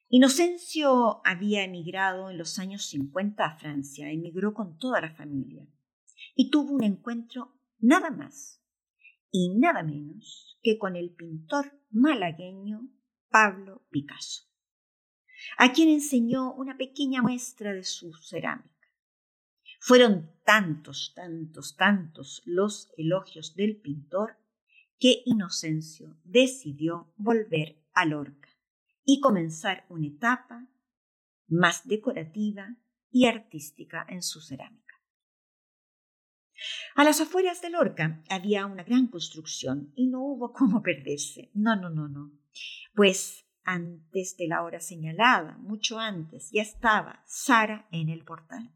[0.09, 5.67] Inocencio había emigrado en los años 50 a Francia, emigró con toda la familia
[6.35, 8.63] y tuvo un encuentro nada más
[9.31, 12.89] y nada menos que con el pintor malagueño
[13.29, 14.45] Pablo Picasso,
[15.59, 18.71] a quien enseñó una pequeña muestra de su cerámica.
[19.81, 24.39] Fueron tantos, tantos, tantos los elogios del pintor
[24.99, 28.49] que Inocencio decidió volver a Lorca
[29.05, 30.69] y comenzar una etapa
[31.49, 32.77] más decorativa
[33.11, 34.87] y artística en su cerámica.
[36.95, 41.51] A las afueras de Lorca había una gran construcción y no hubo cómo perderse.
[41.55, 42.33] No, no, no, no.
[42.95, 48.73] Pues antes de la hora señalada, mucho antes, ya estaba Sara en el portal,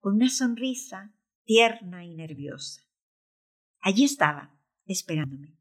[0.00, 2.82] con una sonrisa tierna y nerviosa.
[3.80, 4.56] Allí estaba,
[4.92, 5.56] esperándome.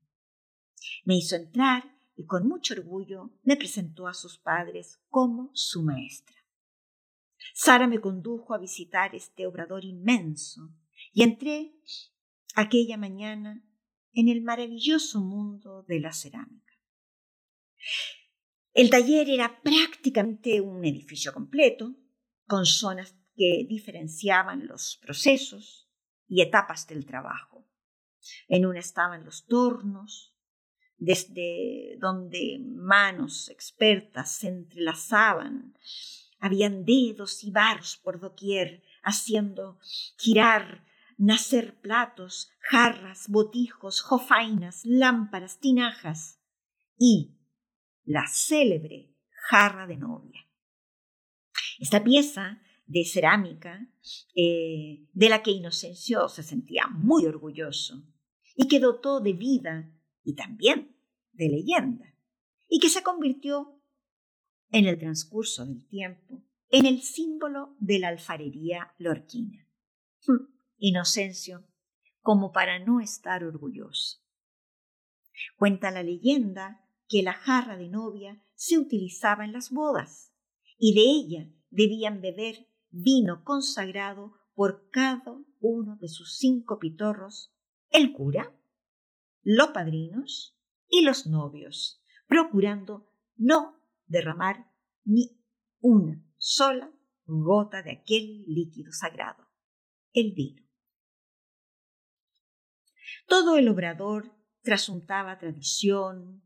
[1.05, 1.83] Me hizo entrar
[2.15, 6.35] y con mucho orgullo me presentó a sus padres como su maestra.
[7.53, 10.69] Sara me condujo a visitar este obrador inmenso
[11.11, 11.73] y entré
[12.55, 13.63] aquella mañana
[14.13, 16.73] en el maravilloso mundo de la cerámica.
[18.73, 21.95] El taller era prácticamente un edificio completo,
[22.45, 25.89] con zonas que diferenciaban los procesos
[26.27, 27.50] y etapas del trabajo.
[28.47, 30.36] En una estaban los tornos,
[30.97, 35.75] desde donde manos expertas se entrelazaban,
[36.39, 39.79] habían dedos y barros por doquier, haciendo
[40.17, 40.86] girar
[41.17, 46.39] nacer platos, jarras, botijos, jofainas, lámparas, tinajas
[46.97, 47.38] y
[48.03, 49.15] la célebre
[49.49, 50.47] jarra de novia.
[51.79, 53.88] Esta pieza de cerámica,
[54.36, 58.03] eh, de la que Inocencio se sentía muy orgulloso
[58.55, 59.91] y que dotó de vida
[60.23, 60.95] y también
[61.33, 62.13] de leyenda,
[62.67, 63.79] y que se convirtió
[64.69, 69.67] en el transcurso del tiempo en el símbolo de la alfarería lorquina.
[70.77, 71.67] Inocencio,
[72.21, 74.19] como para no estar orgulloso.
[75.57, 80.33] Cuenta la leyenda que la jarra de novia se utilizaba en las bodas
[80.77, 87.53] y de ella debían beber vino consagrado por cada uno de sus cinco pitorros,
[87.91, 88.56] el cura,
[89.43, 94.71] los padrinos y los novios, procurando no derramar
[95.04, 95.41] ni
[95.80, 96.91] una sola
[97.25, 99.47] gota de aquel líquido sagrado,
[100.13, 100.63] el vino.
[103.27, 106.43] Todo el obrador trasuntaba tradición,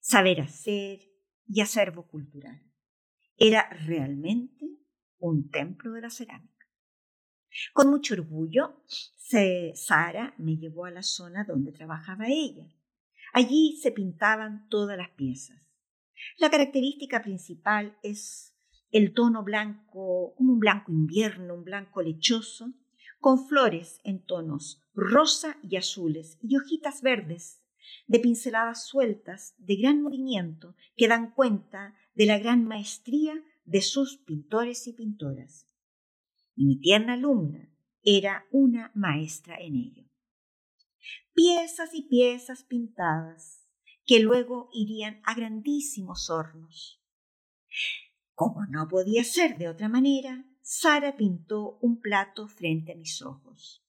[0.00, 1.00] saber hacer
[1.46, 2.62] y acervo cultural.
[3.36, 4.66] Era realmente
[5.18, 6.57] un templo de la cerámica.
[7.72, 8.82] Con mucho orgullo,
[9.74, 12.66] Sara me llevó a la zona donde trabajaba ella.
[13.32, 15.60] Allí se pintaban todas las piezas.
[16.38, 18.54] La característica principal es
[18.90, 22.72] el tono blanco, como un blanco invierno, un blanco lechoso,
[23.20, 27.62] con flores en tonos rosa y azules y hojitas verdes,
[28.06, 34.16] de pinceladas sueltas de gran movimiento que dan cuenta de la gran maestría de sus
[34.18, 35.67] pintores y pintoras.
[36.60, 40.04] Y mi tierna alumna era una maestra en ello.
[41.32, 43.64] Piezas y piezas pintadas
[44.04, 47.00] que luego irían a grandísimos hornos.
[48.34, 53.86] Como no podía ser de otra manera, Sara pintó un plato frente a mis ojos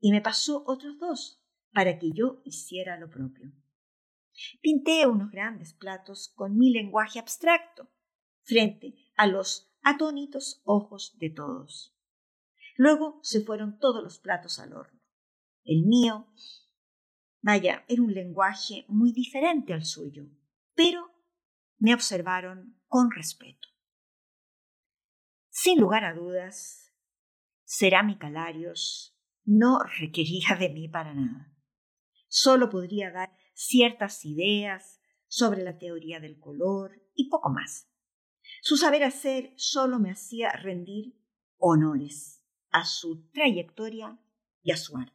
[0.00, 1.40] y me pasó otros dos
[1.72, 3.52] para que yo hiciera lo propio.
[4.60, 7.88] Pinté unos grandes platos con mi lenguaje abstracto
[8.42, 11.94] frente a los atónitos ojos de todos.
[12.78, 15.00] Luego se fueron todos los platos al horno.
[15.64, 16.28] El mío,
[17.42, 20.28] vaya, era un lenguaje muy diferente al suyo,
[20.74, 21.10] pero
[21.78, 23.66] me observaron con respeto.
[25.50, 26.94] Sin lugar a dudas,
[27.64, 31.52] Cerámica Larios no requería de mí para nada.
[32.28, 37.90] Solo podría dar ciertas ideas sobre la teoría del color y poco más.
[38.62, 41.18] Su saber hacer solo me hacía rendir
[41.56, 42.37] honores
[42.70, 44.18] a su trayectoria
[44.62, 45.12] y a su arte.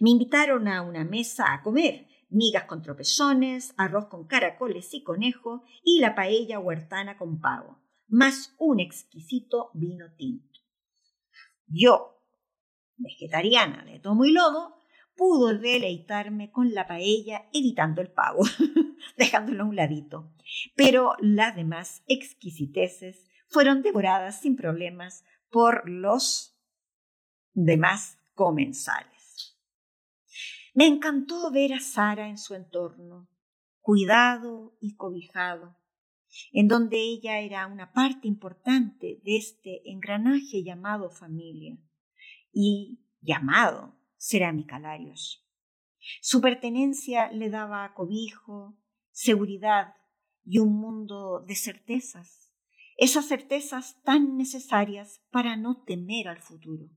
[0.00, 5.64] Me invitaron a una mesa a comer, migas con tropezones, arroz con caracoles y conejo
[5.84, 10.60] y la paella huertana con pavo, más un exquisito vino tinto.
[11.66, 12.22] Yo,
[12.96, 14.76] vegetariana de tomo y lomo,
[15.16, 18.44] pudo deleitarme con la paella evitando el pavo,
[19.16, 20.32] dejándolo a un ladito.
[20.76, 26.58] Pero las demás exquisiteces fueron devoradas sin problemas por los
[27.52, 29.60] demás comensales.
[30.74, 33.28] Me encantó ver a Sara en su entorno,
[33.82, 35.76] cuidado y cobijado,
[36.52, 41.76] en donde ella era una parte importante de este engranaje llamado familia
[42.50, 45.46] y llamado Cerámica Larios.
[46.22, 48.74] Su pertenencia le daba cobijo,
[49.10, 49.94] seguridad
[50.46, 52.51] y un mundo de certezas
[53.02, 56.88] esas certezas tan necesarias para no temer al futuro.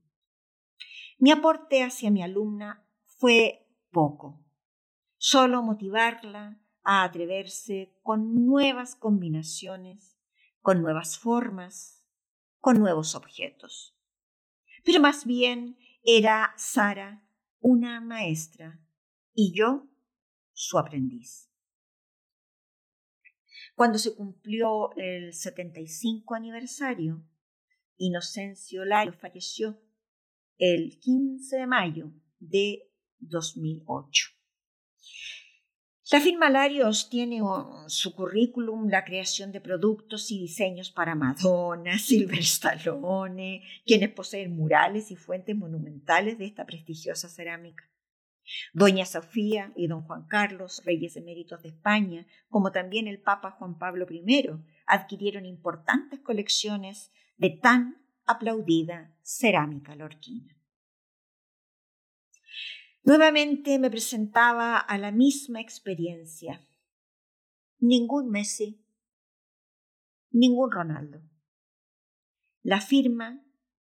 [1.18, 2.88] Mi aporte hacia mi alumna
[3.18, 4.46] fue poco,
[5.16, 10.16] solo motivarla a atreverse con nuevas combinaciones,
[10.60, 12.06] con nuevas formas,
[12.60, 13.98] con nuevos objetos.
[14.84, 17.26] Pero más bien era Sara
[17.58, 18.80] una maestra
[19.34, 19.88] y yo
[20.52, 21.50] su aprendiz.
[23.76, 27.22] Cuando se cumplió el 75 aniversario,
[27.98, 29.78] Inocencio Lario falleció
[30.56, 34.30] el 15 de mayo de 2008.
[36.10, 37.42] La firma Larios tiene
[37.88, 45.10] su currículum la creación de productos y diseños para Madonna, Silver Stallone, quienes poseen murales
[45.10, 47.84] y fuentes monumentales de esta prestigiosa cerámica.
[48.72, 53.78] Doña Sofía y don Juan Carlos, reyes eméritos de España, como también el Papa Juan
[53.78, 54.50] Pablo I,
[54.86, 60.56] adquirieron importantes colecciones de tan aplaudida cerámica lorquina.
[63.02, 66.66] Nuevamente me presentaba a la misma experiencia.
[67.78, 68.84] Ningún Messi,
[70.30, 71.22] ningún Ronaldo.
[72.62, 73.44] La firma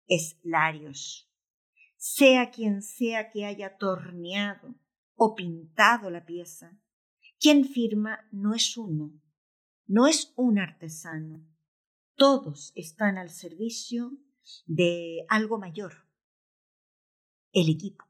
[0.08, 1.28] es Larios
[1.98, 4.76] sea quien sea que haya torneado
[5.16, 6.80] o pintado la pieza,
[7.40, 9.20] quien firma no es uno,
[9.86, 11.46] no es un artesano.
[12.16, 14.12] Todos están al servicio
[14.66, 16.08] de algo mayor,
[17.52, 18.06] el equipo.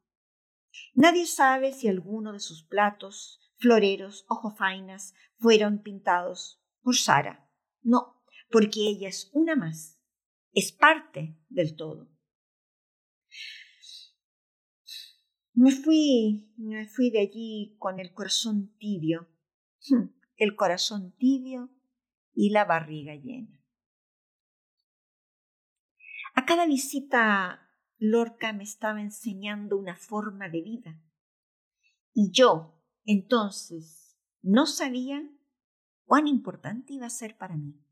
[0.93, 7.49] Nadie sabe si alguno de sus platos, floreros o jofainas fueron pintados por Sara.
[7.81, 9.99] No, porque ella es una más,
[10.53, 12.09] es parte del todo.
[15.59, 19.27] Me fui, me fui de allí con el corazón tibio,
[20.37, 21.71] el corazón tibio
[22.35, 23.59] y la barriga llena.
[26.35, 31.01] A cada visita, Lorca me estaba enseñando una forma de vida.
[32.13, 35.27] Y yo, entonces, no sabía
[36.05, 37.83] cuán importante iba a ser para mí.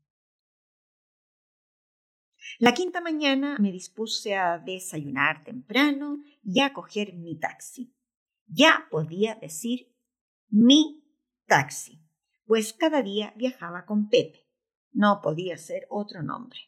[2.58, 7.94] La quinta mañana me dispuse a desayunar temprano y a coger mi taxi.
[8.46, 9.94] Ya podía decir
[10.48, 11.04] mi
[11.46, 12.00] taxi,
[12.46, 14.48] pues cada día viajaba con Pepe.
[14.92, 16.58] No podía ser otro nombre.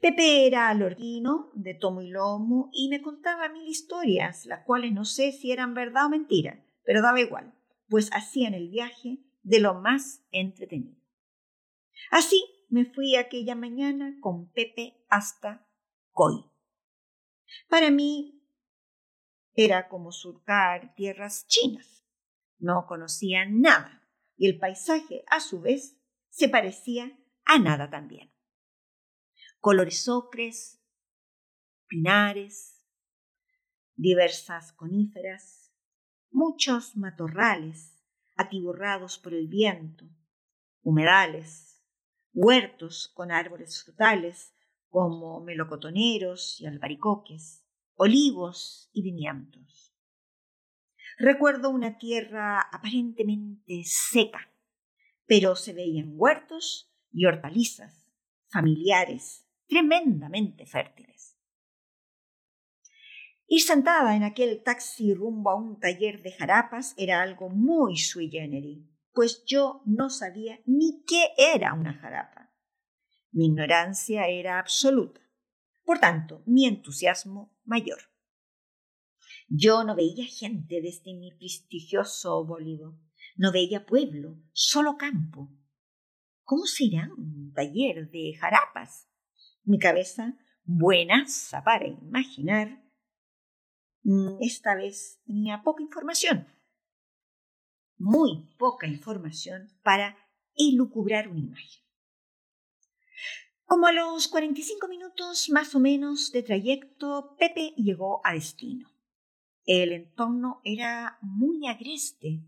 [0.00, 5.04] Pepe era alorguino, de tomo y lomo, y me contaba mil historias, las cuales no
[5.04, 7.52] sé si eran verdad o mentira, pero daba igual,
[7.88, 11.00] pues hacían el viaje de lo más entretenido.
[12.10, 15.68] Así me fui aquella mañana con Pepe hasta
[16.12, 16.44] Coy.
[17.68, 18.42] Para mí
[19.54, 22.06] era como surcar tierras chinas.
[22.58, 26.00] No conocía nada y el paisaje, a su vez,
[26.30, 28.32] se parecía a nada también.
[29.58, 30.82] Colores ocres,
[31.88, 32.86] pinares,
[33.96, 35.74] diversas coníferas,
[36.30, 38.02] muchos matorrales
[38.36, 40.08] atiborrados por el viento,
[40.82, 41.69] humedales,
[42.32, 44.54] huertos con árboles frutales
[44.88, 47.64] como melocotoneros y albaricoques,
[47.94, 49.94] olivos y viñantos.
[51.18, 54.50] Recuerdo una tierra aparentemente seca,
[55.26, 58.10] pero se veían huertos y hortalizas
[58.48, 61.36] familiares tremendamente fértiles.
[63.46, 68.30] Ir sentada en aquel taxi rumbo a un taller de jarapas era algo muy sui
[68.30, 68.89] generis.
[69.12, 72.52] Pues yo no sabía ni qué era una jarapa.
[73.32, 75.20] Mi ignorancia era absoluta.
[75.84, 78.00] Por tanto, mi entusiasmo mayor.
[79.48, 82.98] Yo no veía gente desde mi prestigioso bólido.
[83.36, 85.50] No veía pueblo, solo campo.
[86.44, 89.08] ¿Cómo será un taller de jarapas?
[89.64, 92.82] Mi cabeza, buenaza para imaginar,
[94.02, 96.46] mm, esta vez tenía poca información.
[98.02, 100.16] Muy poca información para
[100.56, 101.82] elucubrar una imagen.
[103.66, 108.90] Como a los 45 minutos más o menos de trayecto, Pepe llegó a destino.
[109.66, 112.42] El entorno era muy agreste,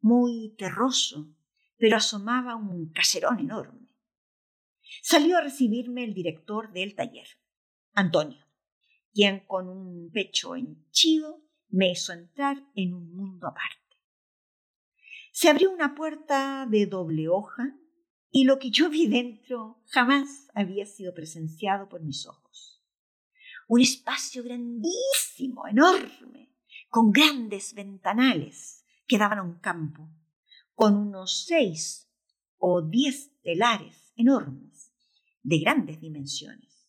[0.00, 1.28] muy terroso,
[1.76, 3.90] pero asomaba un caserón enorme.
[5.02, 7.28] Salió a recibirme el director del taller,
[7.92, 8.46] Antonio,
[9.12, 13.85] quien con un pecho henchido me hizo entrar en un mundo aparte.
[15.38, 17.76] Se abrió una puerta de doble hoja
[18.30, 22.82] y lo que yo vi dentro jamás había sido presenciado por mis ojos.
[23.68, 26.54] Un espacio grandísimo, enorme,
[26.88, 30.08] con grandes ventanales que daban a un campo,
[30.72, 32.10] con unos seis
[32.56, 34.94] o diez telares enormes,
[35.42, 36.88] de grandes dimensiones.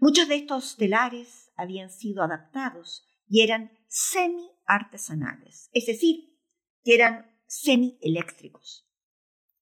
[0.00, 6.36] Muchos de estos telares habían sido adaptados y eran semi-artesanales, es decir,
[6.82, 8.86] que eran semi-eléctricos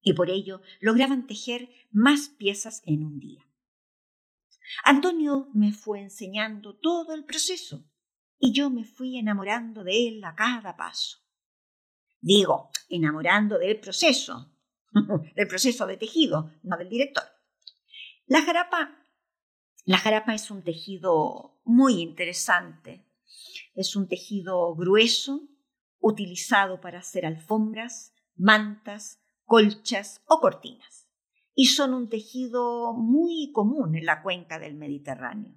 [0.03, 3.47] y por ello lograban tejer más piezas en un día.
[4.85, 7.85] Antonio me fue enseñando todo el proceso
[8.39, 11.19] y yo me fui enamorando de él a cada paso.
[12.21, 14.55] Digo, enamorando del proceso,
[15.37, 17.25] del proceso de tejido, no del director.
[18.27, 19.05] La jarapa,
[19.85, 23.07] la jarapa es un tejido muy interesante.
[23.75, 25.49] Es un tejido grueso,
[26.05, 31.09] utilizado para hacer alfombras, mantas, colchas o cortinas,
[31.55, 35.55] y son un tejido muy común en la cuenca del Mediterráneo,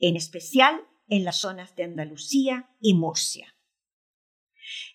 [0.00, 3.56] en especial en las zonas de Andalucía y Murcia.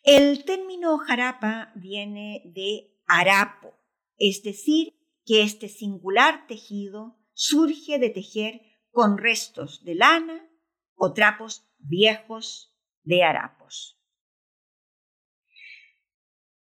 [0.03, 3.73] El término jarapa viene de harapo,
[4.17, 4.93] es decir,
[5.25, 8.61] que este singular tejido surge de tejer
[8.91, 10.47] con restos de lana
[10.95, 13.98] o trapos viejos de harapos.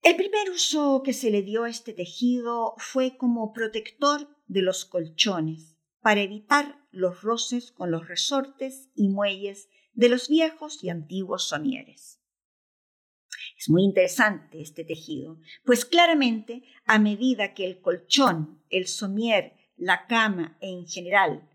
[0.06, 4.86] El primer uso que se le dio a este tejido fue como protector de los
[4.86, 11.48] colchones, para evitar los roces con los resortes y muelles de los viejos y antiguos
[11.48, 12.22] somieres.
[13.58, 20.06] Es muy interesante este tejido, pues claramente a medida que el colchón, el somier, la
[20.06, 21.50] cama e en general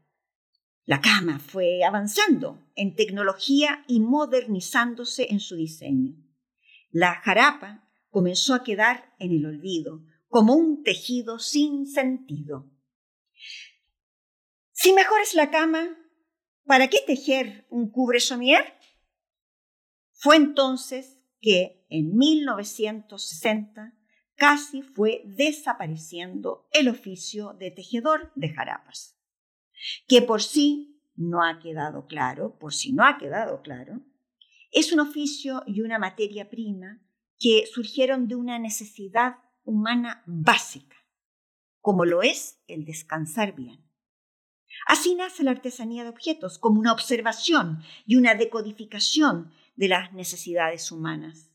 [0.87, 6.17] la cama fue avanzando en tecnología y modernizándose en su diseño.
[6.91, 12.71] La jarapa comenzó a quedar en el olvido, como un tejido sin sentido.
[14.73, 15.97] Si mejor es la cama,
[16.65, 18.75] ¿para qué tejer un cubre somier?
[20.13, 23.95] Fue entonces que en 1960
[24.35, 29.19] casi fue desapareciendo el oficio de tejedor de jarapas,
[30.07, 34.01] que por sí no ha quedado claro, por si no ha quedado claro,
[34.71, 37.03] es un oficio y una materia prima
[37.41, 40.97] que surgieron de una necesidad humana básica,
[41.81, 43.83] como lo es el descansar bien.
[44.87, 50.93] Así nace la artesanía de objetos, como una observación y una decodificación de las necesidades
[50.93, 51.51] humanas.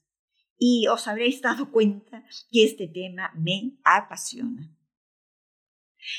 [0.57, 4.75] Y os habréis dado cuenta que este tema me apasiona.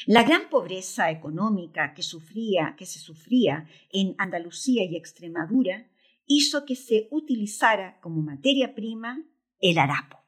[0.07, 5.91] La gran pobreza económica que, sufría, que se sufría en Andalucía y Extremadura
[6.27, 9.25] hizo que se utilizara como materia prima
[9.61, 10.19] el harapo.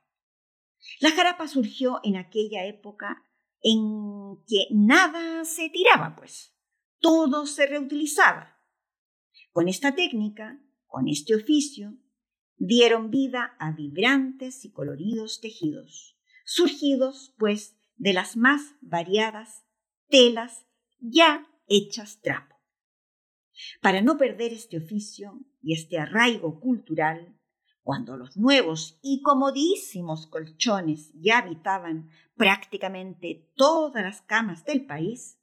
[1.01, 3.23] La jarapa surgió en aquella época
[3.63, 6.55] en que nada se tiraba, pues,
[7.01, 8.59] todo se reutilizaba.
[9.53, 11.99] Con esta técnica, con este oficio,
[12.57, 19.65] dieron vida a vibrantes y coloridos tejidos, surgidos, pues, de las más variadas
[20.09, 20.67] telas
[20.99, 22.57] ya hechas trapo.
[23.83, 27.38] Para no perder este oficio y este arraigo cultural,
[27.89, 35.41] cuando los nuevos y comodísimos colchones ya habitaban prácticamente todas las camas del país,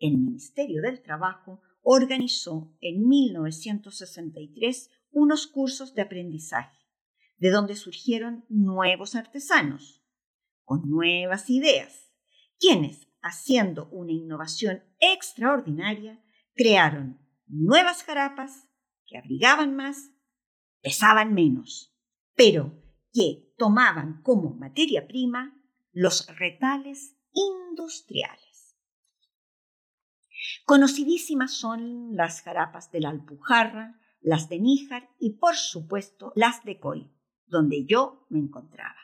[0.00, 6.76] el Ministerio del Trabajo organizó en 1963 unos cursos de aprendizaje,
[7.38, 10.02] de donde surgieron nuevos artesanos,
[10.64, 12.10] con nuevas ideas,
[12.58, 16.20] quienes, haciendo una innovación extraordinaria,
[16.52, 18.66] crearon nuevas jarapas
[19.06, 20.10] que abrigaban más
[20.82, 21.94] pesaban menos,
[22.34, 25.56] pero que tomaban como materia prima
[25.92, 28.76] los retales industriales.
[30.64, 36.78] Conocidísimas son las jarapas de la Alpujarra, las de Níjar y por supuesto las de
[36.78, 37.10] Coy,
[37.46, 38.96] donde yo me encontraba.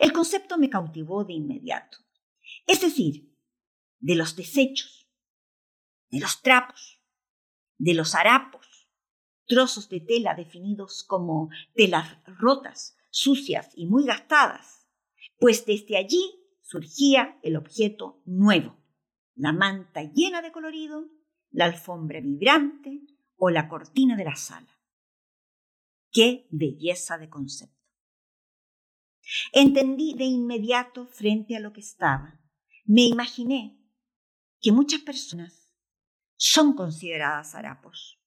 [0.00, 1.98] El concepto me cautivó de inmediato,
[2.66, 3.34] es decir,
[4.00, 5.08] de los desechos,
[6.10, 7.02] de los trapos,
[7.78, 8.57] de los harapos,
[9.48, 14.86] trozos de tela definidos como telas rotas, sucias y muy gastadas,
[15.38, 18.76] pues desde allí surgía el objeto nuevo,
[19.34, 21.08] la manta llena de colorido,
[21.50, 23.00] la alfombra vibrante
[23.36, 24.78] o la cortina de la sala.
[26.10, 27.76] ¡Qué belleza de concepto!
[29.52, 32.40] Entendí de inmediato frente a lo que estaba.
[32.84, 33.78] Me imaginé
[34.60, 35.74] que muchas personas
[36.36, 38.17] son consideradas harapos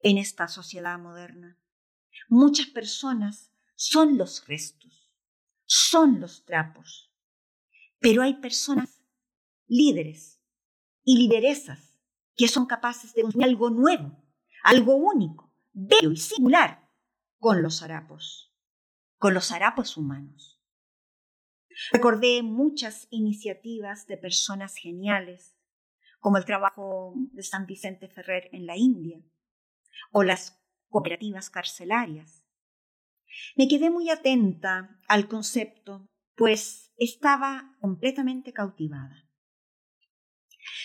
[0.00, 1.58] en esta sociedad moderna.
[2.28, 5.12] Muchas personas son los restos,
[5.64, 7.12] son los trapos.
[7.98, 9.02] Pero hay personas
[9.66, 10.40] líderes
[11.04, 11.98] y lideresas
[12.36, 14.22] que son capaces de construir algo nuevo,
[14.62, 16.88] algo único, bello y singular
[17.38, 18.54] con los harapos,
[19.18, 20.60] con los harapos humanos.
[21.92, 25.56] Recordé muchas iniciativas de personas geniales,
[26.18, 29.20] como el trabajo de San Vicente Ferrer en la India,
[30.12, 32.44] o las cooperativas carcelarias.
[33.56, 39.26] Me quedé muy atenta al concepto, pues estaba completamente cautivada.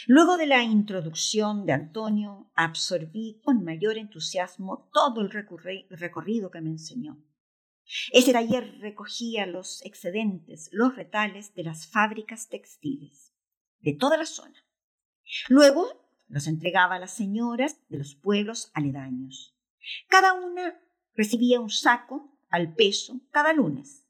[0.07, 6.69] Luego de la introducción de Antonio, absorbí con mayor entusiasmo todo el recorrido que me
[6.69, 7.23] enseñó.
[8.11, 13.33] Ese taller recogía los excedentes, los retales de las fábricas textiles
[13.79, 14.65] de toda la zona.
[15.49, 16.00] Luego
[16.31, 19.53] los entregaba a las señoras de los pueblos aledaños.
[20.07, 20.79] Cada una
[21.13, 24.07] recibía un saco al peso cada lunes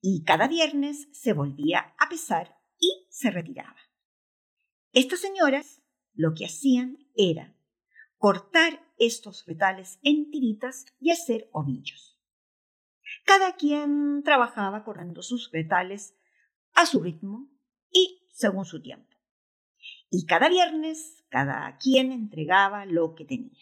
[0.00, 3.76] y cada viernes se volvía a pesar y se retiraba.
[4.92, 5.82] Estas señoras
[6.14, 7.56] lo que hacían era
[8.18, 12.20] cortar estos retales en tiritas y hacer ovillos.
[13.24, 16.14] Cada quien trabajaba cortando sus retales
[16.74, 17.50] a su ritmo
[17.90, 19.16] y según su tiempo.
[20.08, 23.58] Y cada viernes cada quien entregaba lo que tenía.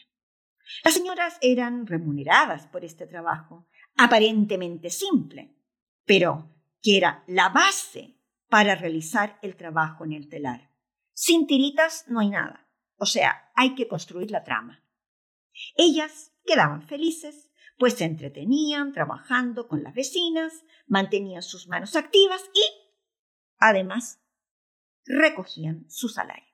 [0.85, 5.57] Las señoras eran remuneradas por este trabajo, aparentemente simple,
[6.05, 6.53] pero
[6.83, 8.17] que era la base
[8.49, 10.73] para realizar el trabajo en el telar.
[11.13, 12.69] Sin tiritas no hay nada.
[12.97, 14.85] O sea, hay que construir la trama.
[15.77, 22.63] Ellas quedaban felices, pues se entretenían trabajando con las vecinas, mantenían sus manos activas y,
[23.59, 24.21] además,
[25.07, 26.50] recogían su salario.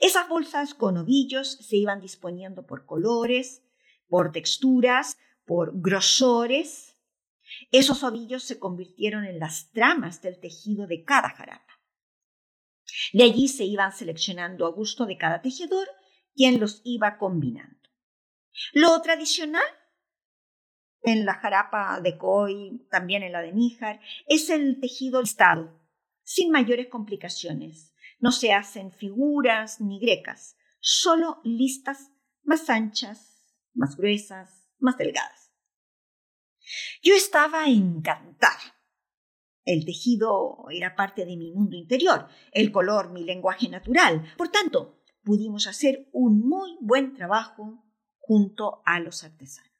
[0.00, 3.62] Esas bolsas con ovillos se iban disponiendo por colores,
[4.08, 6.96] por texturas, por grosores.
[7.70, 11.80] Esos ovillos se convirtieron en las tramas del tejido de cada jarapa.
[13.12, 15.88] De allí se iban seleccionando a gusto de cada tejedor
[16.34, 17.88] quien los iba combinando.
[18.72, 19.62] Lo tradicional
[21.02, 25.80] en la jarapa de Coy, también en la de Níjar, es el tejido listado,
[26.22, 27.93] sin mayores complicaciones.
[28.24, 32.10] No se hacen figuras ni grecas, solo listas
[32.42, 33.44] más anchas,
[33.74, 35.52] más gruesas, más delgadas.
[37.02, 38.74] Yo estaba encantada
[39.66, 44.24] el tejido era parte de mi mundo interior, el color mi lenguaje natural.
[44.38, 47.84] Por tanto, pudimos hacer un muy buen trabajo
[48.18, 49.70] junto a los artesanos.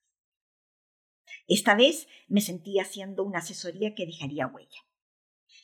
[1.47, 4.81] Esta vez me sentí haciendo una asesoría que dejaría huella.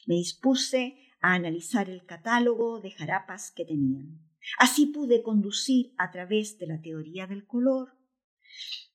[0.07, 4.21] Me dispuse a analizar el catálogo de jarapas que tenían.
[4.59, 7.97] Así pude conducir a través de la teoría del color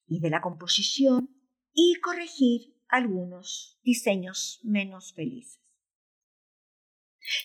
[0.07, 1.30] y de la composición
[1.73, 5.61] y corregir algunos diseños menos felices.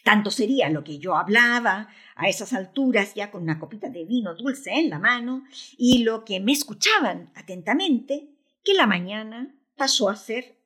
[0.04, 4.34] Tanto sería lo que yo hablaba a esas alturas ya con una copita de vino
[4.34, 5.44] dulce en la mano
[5.78, 8.28] y lo que me escuchaban atentamente
[8.62, 10.58] que la mañana pasó a ser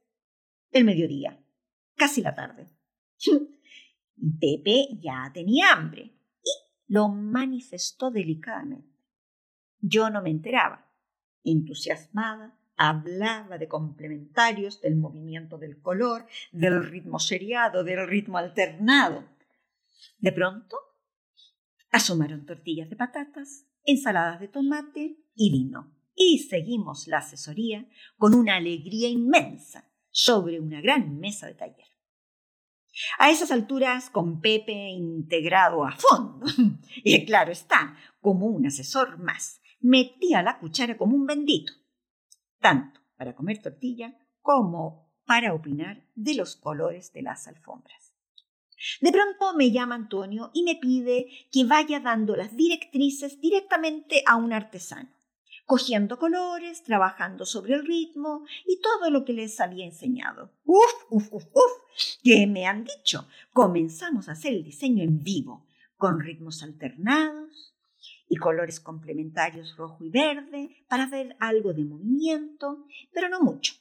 [0.72, 1.40] el mediodía,
[1.94, 2.68] casi la tarde.
[4.40, 6.12] Pepe ya tenía hambre
[6.42, 6.50] y
[6.88, 8.98] lo manifestó delicadamente.
[9.80, 10.90] Yo no me enteraba,
[11.42, 19.24] entusiasmada hablaba de complementarios, del movimiento del color, del ritmo seriado, del ritmo alternado.
[20.18, 20.76] De pronto,
[21.90, 25.92] asomaron tortillas de patatas, ensaladas de tomate y vino.
[26.16, 31.93] Y seguimos la asesoría con una alegría inmensa sobre una gran mesa de taller.
[33.18, 36.46] A esas alturas, con Pepe integrado a fondo,
[37.04, 41.72] y claro está, como un asesor más, metía la cuchara como un bendito
[42.64, 48.14] tanto para comer tortilla como para opinar de los colores de las alfombras.
[49.02, 54.36] De pronto me llama Antonio y me pide que vaya dando las directrices directamente a
[54.36, 55.10] un artesano,
[55.66, 60.50] cogiendo colores, trabajando sobre el ritmo y todo lo que les había enseñado.
[60.64, 61.72] Uf, uf, uf, uf,
[62.22, 63.28] ¿qué me han dicho?
[63.52, 65.66] Comenzamos a hacer el diseño en vivo,
[65.96, 67.74] con ritmos alternados
[68.28, 73.74] y colores complementarios rojo y verde para ver algo de movimiento, pero no mucho.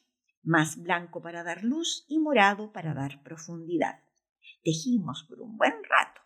[0.43, 4.03] Más blanco para dar luz y morado para dar profundidad.
[4.63, 6.21] Tejimos por un buen rato.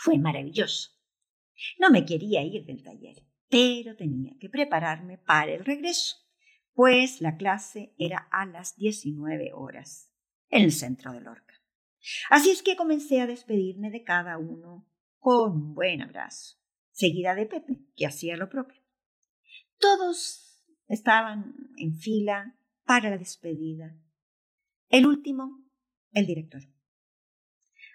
[0.00, 0.90] Fue maravilloso.
[1.78, 6.16] No me quería ir del taller, pero tenía que prepararme para el regreso,
[6.74, 10.11] pues la clase era a las 19 horas
[10.52, 11.54] en el centro de Lorca.
[12.30, 14.86] Así es que comencé a despedirme de cada uno
[15.18, 16.58] con un buen abrazo,
[16.90, 18.80] seguida de Pepe, que hacía lo propio.
[19.78, 23.96] Todos estaban en fila para la despedida.
[24.88, 25.64] El último,
[26.12, 26.62] el director.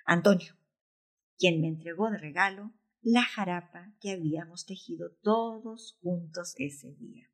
[0.05, 0.55] Antonio,
[1.37, 7.29] quien me entregó de regalo la jarapa que habíamos tejido todos juntos ese día.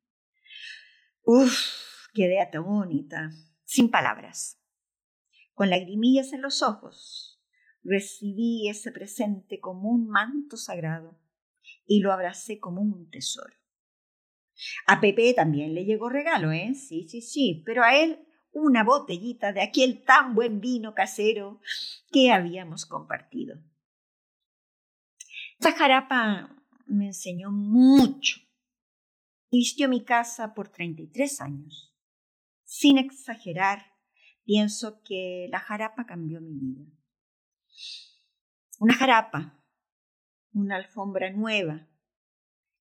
[1.22, 3.30] Uf, quedé atónita,
[3.64, 4.60] sin palabras,
[5.54, 7.40] con lagrimillas en los ojos.
[7.82, 11.18] Recibí ese presente como un manto sagrado
[11.86, 13.54] y lo abracé como un tesoro.
[14.86, 16.74] A Pepe también le llegó regalo, ¿eh?
[16.74, 18.20] Sí, sí, sí, pero a él
[18.52, 21.60] una botellita de aquel tan buen vino casero
[22.12, 23.58] que habíamos compartido.
[25.58, 26.48] Esta
[26.86, 28.40] me enseñó mucho.
[29.50, 31.94] Vistió mi casa por 33 años.
[32.64, 33.93] Sin exagerar,
[34.44, 36.84] pienso que la jarapa cambió mi vida.
[38.78, 39.62] Una jarapa,
[40.52, 41.88] una alfombra nueva,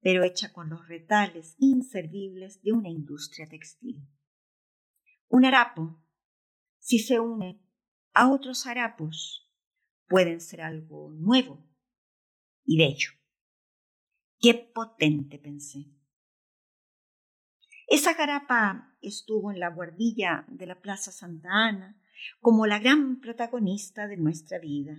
[0.02, 4.08] pero hecha con los retales inservibles de una industria textil.
[5.28, 6.02] Un harapo,
[6.80, 7.62] si se une
[8.14, 9.52] a otros harapos,
[10.08, 11.70] pueden ser algo nuevo
[12.66, 13.12] y bello.
[14.40, 15.99] Qué potente pensé.
[17.90, 22.00] Esa jarapa estuvo en la guardilla de la Plaza Santa Ana
[22.40, 24.96] como la gran protagonista de nuestra vida.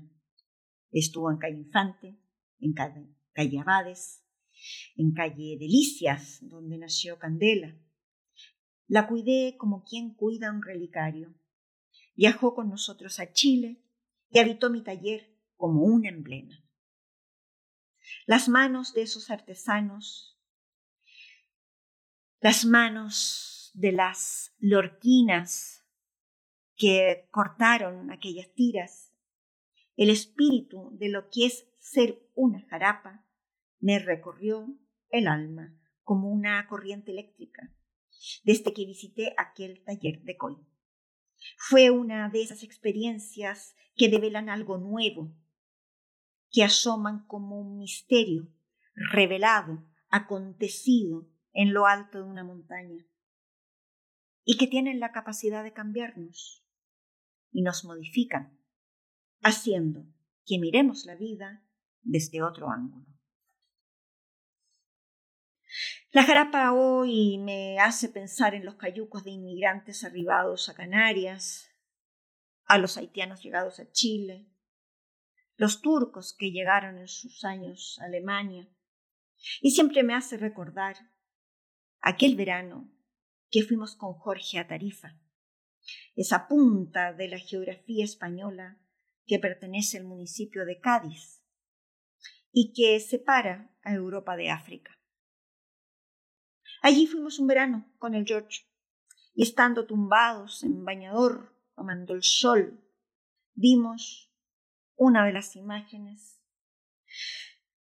[0.91, 2.19] Estuvo en calle Infante,
[2.59, 4.25] en calle Abades,
[4.97, 7.79] en calle Delicias, donde nació Candela,
[8.89, 11.33] la cuidé como quien cuida un relicario.
[12.17, 13.85] Viajó con nosotros a Chile
[14.31, 16.61] y habitó mi taller como un emblema.
[18.27, 20.40] Las manos de esos artesanos,
[22.41, 25.85] las manos de las lorquinas
[26.75, 29.13] que cortaron aquellas tiras,
[29.97, 33.27] el espíritu de lo que es ser una jarapa,
[33.79, 34.75] me recorrió
[35.11, 37.75] el alma como una corriente eléctrica
[38.43, 40.57] desde que visité aquel taller de COI.
[41.59, 45.35] Fue una de esas experiencias que develan algo nuevo,
[46.51, 48.51] que asoman como un misterio
[48.95, 53.07] revelado, acontecido en lo alto de una montaña,
[54.45, 56.65] y que tienen la capacidad de cambiarnos
[57.53, 58.59] y nos modifican,
[59.43, 60.07] haciendo
[60.47, 61.65] que miremos la vida
[62.03, 63.07] desde otro ángulo.
[66.13, 71.71] La jarapa hoy me hace pensar en los cayucos de inmigrantes arribados a Canarias,
[72.65, 74.49] a los haitianos llegados a Chile,
[75.57, 78.69] los turcos que llegaron en sus años a Alemania,
[79.61, 80.97] y siempre me hace recordar
[82.01, 82.91] aquel verano
[83.51, 85.19] que fuimos con Jorge a Tarifa,
[86.15, 88.79] esa punta de la geografía española
[89.27, 91.43] que pertenece al municipio de Cádiz
[92.53, 94.99] y que separa a Europa de África.
[96.83, 98.67] Allí fuimos un verano con el George
[99.35, 102.83] y estando tumbados en bañador, tomando el sol,
[103.55, 104.33] vimos
[104.97, 106.41] una de las imágenes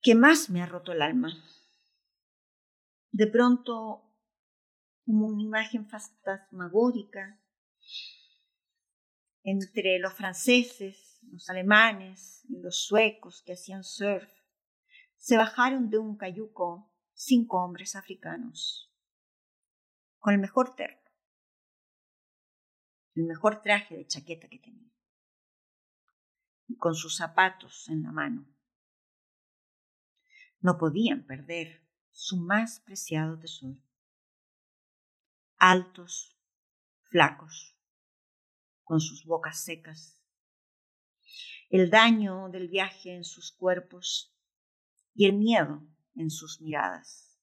[0.03, 1.33] que más me ha roto el alma.
[3.13, 4.15] De pronto,
[5.05, 7.41] como una imagen fantasmagórica
[9.43, 14.31] entre los franceses, los alemanes y los suecos que hacían surf,
[15.17, 18.95] se bajaron de un cayuco cinco hombres africanos,
[20.19, 21.11] con el mejor terno,
[23.15, 24.91] el mejor traje de chaqueta que tenía,
[26.69, 28.47] y con sus zapatos en la mano.
[30.61, 33.77] No podían perder su más preciado tesoro.
[35.57, 36.37] Altos,
[37.11, 37.77] flacos,
[38.85, 40.23] con sus bocas secas,
[41.69, 44.35] el daño del viaje en sus cuerpos
[45.15, 47.39] y el miedo en sus miradas.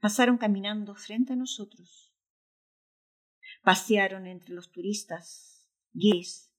[0.00, 2.04] Pasaron caminando frente a nosotros
[3.64, 6.52] Pasearon entre los turistas, guis,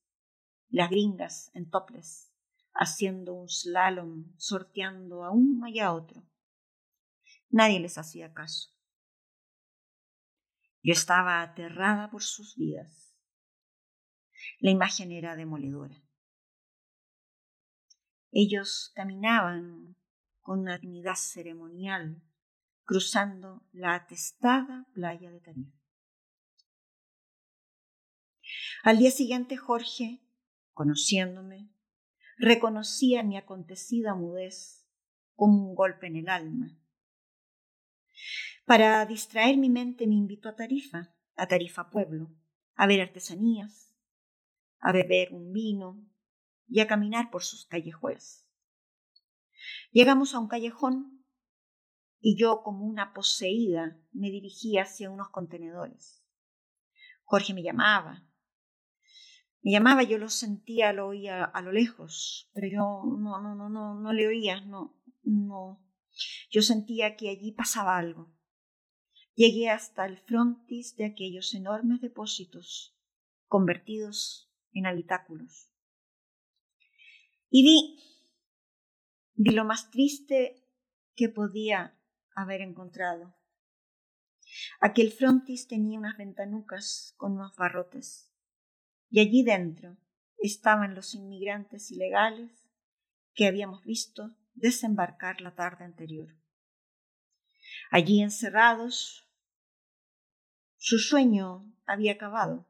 [0.70, 2.34] las gringas en toples,
[2.74, 6.24] haciendo un slalom, sorteando a uno y a otro.
[7.56, 8.70] Nadie les hacía caso.
[10.84, 13.16] Yo estaba aterrada por sus vidas.
[14.60, 15.96] La imagen era demoledora.
[18.30, 19.96] Ellos caminaban
[20.42, 22.22] con una dignidad ceremonial,
[22.84, 25.80] cruzando la atestada playa de Tarifa.
[28.84, 30.28] Al día siguiente Jorge,
[30.74, 31.70] conociéndome,
[32.38, 34.86] reconocía mi acontecida mudez
[35.36, 36.78] como un golpe en el alma.
[38.66, 42.36] Para distraer mi mente me invitó a Tarifa, a Tarifa Pueblo,
[42.74, 43.94] a ver artesanías,
[44.80, 46.04] a beber un vino
[46.68, 48.50] y a caminar por sus callejuelas.
[49.92, 51.24] Llegamos a un callejón
[52.20, 56.26] y yo, como una poseída, me dirigí hacia unos contenedores.
[57.24, 58.26] Jorge me llamaba,
[59.62, 62.80] me llamaba, yo lo sentía, lo oía a lo lejos, pero yo
[63.20, 65.84] no, no, no, no, no le oía, no, no.
[66.50, 68.35] Yo sentía que allí pasaba algo.
[69.36, 72.98] Llegué hasta el frontis de aquellos enormes depósitos
[73.48, 75.70] convertidos en habitáculos.
[77.50, 78.00] Y vi,
[79.34, 80.64] vi lo más triste
[81.16, 82.00] que podía
[82.34, 83.36] haber encontrado.
[84.80, 88.32] Aquel frontis tenía unas ventanucas con unos barrotes
[89.10, 89.98] y allí dentro
[90.38, 92.70] estaban los inmigrantes ilegales
[93.34, 96.34] que habíamos visto desembarcar la tarde anterior.
[97.92, 99.25] Allí encerrados,
[100.88, 102.70] su sueño había acabado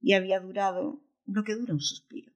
[0.00, 2.32] y había durado lo que dura un suspiro.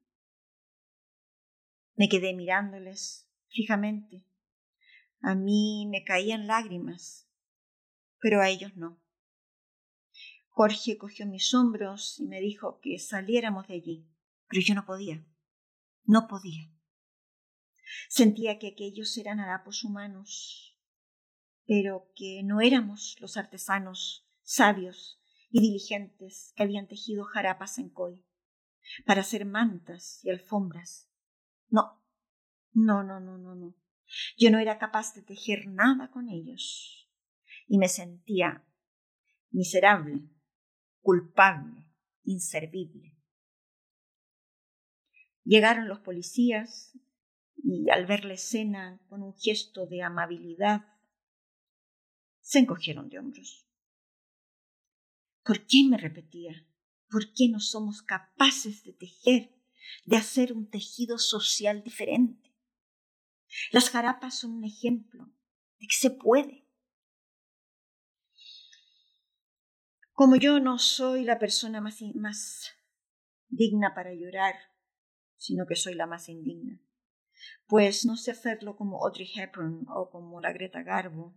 [1.95, 4.27] Me quedé mirándoles fijamente.
[5.21, 7.31] A mí me caían lágrimas,
[8.19, 9.01] pero a ellos no.
[10.49, 14.09] Jorge cogió mis hombros y me dijo que saliéramos de allí,
[14.49, 15.25] pero yo no podía,
[16.03, 16.69] no podía.
[18.09, 20.77] Sentía que aquellos eran harapos humanos,
[21.65, 25.21] pero que no éramos los artesanos sabios
[25.51, 28.25] y diligentes que habían tejido jarapas en Coy
[29.07, 31.11] para hacer mantas y alfombras.
[31.69, 32.03] No,
[32.73, 33.77] no, no, no, no, no.
[34.37, 37.09] Yo no era capaz de tejer nada con ellos
[37.67, 38.67] y me sentía
[39.51, 40.29] miserable
[41.03, 41.85] culpable,
[42.25, 43.19] inservible.
[45.45, 46.97] Llegaron los policías
[47.57, 50.87] y al ver la escena con un gesto de amabilidad,
[52.41, 53.69] se encogieron de hombros.
[55.45, 56.67] ¿Por qué me repetía?
[57.11, 59.55] ¿Por qué no somos capaces de tejer,
[60.07, 62.55] de hacer un tejido social diferente?
[63.71, 65.27] Las jarapas son un ejemplo
[65.79, 66.67] de que se puede.
[70.13, 72.71] Como yo no soy la persona más,
[73.49, 74.55] digna para llorar,
[75.37, 76.81] sino que soy la más indigna,
[77.67, 81.35] pues no sé hacerlo como Audrey Hepburn o como la Greta Garbo,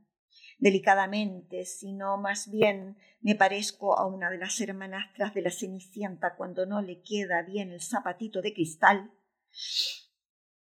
[0.57, 6.65] delicadamente, sino más bien me parezco a una de las hermanastras de la Cenicienta cuando
[6.65, 9.11] no le queda bien el zapatito de cristal,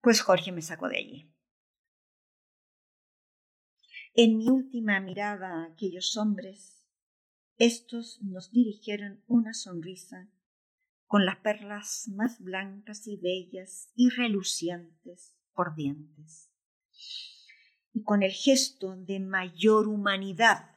[0.01, 1.33] pues Jorge me sacó de allí.
[4.15, 6.83] En mi última mirada a aquellos hombres,
[7.59, 10.31] estos nos dirigieron una sonrisa
[11.07, 16.51] con las perlas más blancas y bellas y relucientes por dientes,
[17.97, 20.77] y con el gesto de mayor humanidad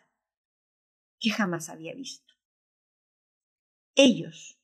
[1.20, 2.34] que jamás había visto.
[3.93, 4.57] Ellos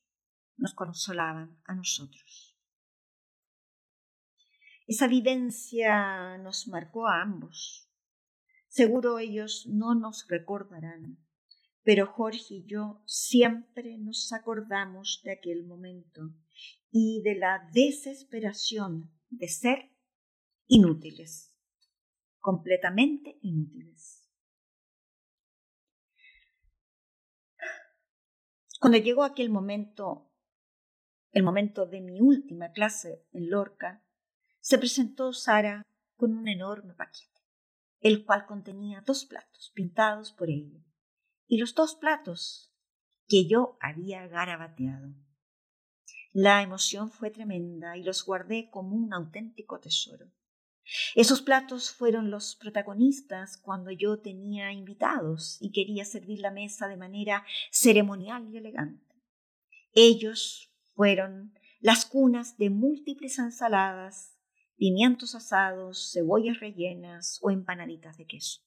[0.56, 2.56] nos consolaban a nosotros.
[4.86, 7.90] Esa vivencia nos marcó a ambos.
[8.68, 11.18] Seguro ellos no nos recordarán
[11.86, 16.34] pero Jorge y yo siempre nos acordamos de aquel momento
[16.90, 19.92] y de la desesperación de ser
[20.66, 21.55] inútiles,
[22.46, 24.30] completamente inútiles.
[28.80, 30.30] Cuando llegó aquel momento,
[31.32, 34.06] el momento de mi última clase en Lorca,
[34.60, 35.82] se presentó Sara
[36.14, 37.42] con un enorme paquete,
[37.98, 40.84] el cual contenía dos platos pintados por ella
[41.48, 42.72] y los dos platos
[43.26, 45.08] que yo había garabateado.
[46.32, 50.30] La emoción fue tremenda y los guardé como un auténtico tesoro.
[51.14, 56.96] Esos platos fueron los protagonistas cuando yo tenía invitados y quería servir la mesa de
[56.96, 59.04] manera ceremonial y elegante.
[59.92, 64.36] Ellos fueron las cunas de múltiples ensaladas,
[64.76, 68.60] pimientos asados, cebollas rellenas o empanaditas de queso.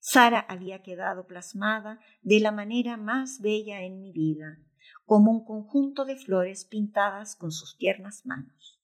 [0.00, 4.58] Sara había quedado plasmada de la manera más bella en mi vida,
[5.04, 8.80] como un conjunto de flores pintadas con sus tiernas manos.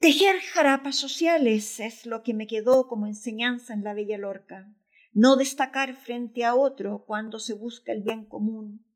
[0.00, 4.72] Tejer jarapas sociales es lo que me quedó como enseñanza en la bella Lorca.
[5.12, 8.86] No destacar frente a otro cuando se busca el bien común,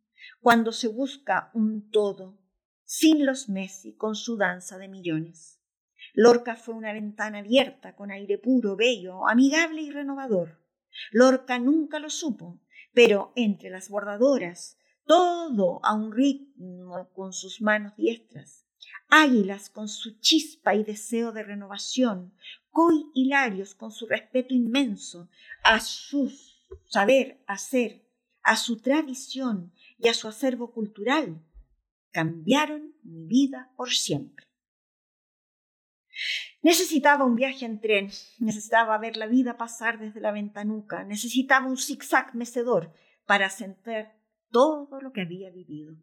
[0.41, 2.39] cuando se busca un todo,
[2.85, 5.61] sin los Messi con su danza de millones.
[6.15, 10.63] Lorca fue una ventana abierta con aire puro, bello, amigable y renovador.
[11.11, 12.61] Lorca nunca lo supo,
[12.95, 18.62] pero entre las bordadoras, todo a un ritmo con sus manos diestras,
[19.13, 22.33] águilas con su chispa y deseo de renovación,
[22.71, 25.29] coy hilarios con su respeto inmenso
[25.63, 26.33] a su
[26.87, 28.09] saber hacer,
[28.43, 31.45] a su tradición y a su acervo cultural,
[32.11, 34.47] cambiaron mi vida por siempre.
[36.63, 41.77] Necesitaba un viaje en tren, necesitaba ver la vida pasar desde la ventanuca, necesitaba un
[41.77, 42.95] zigzag mecedor
[43.27, 44.07] para sentir
[44.51, 45.97] todo lo que había vivido.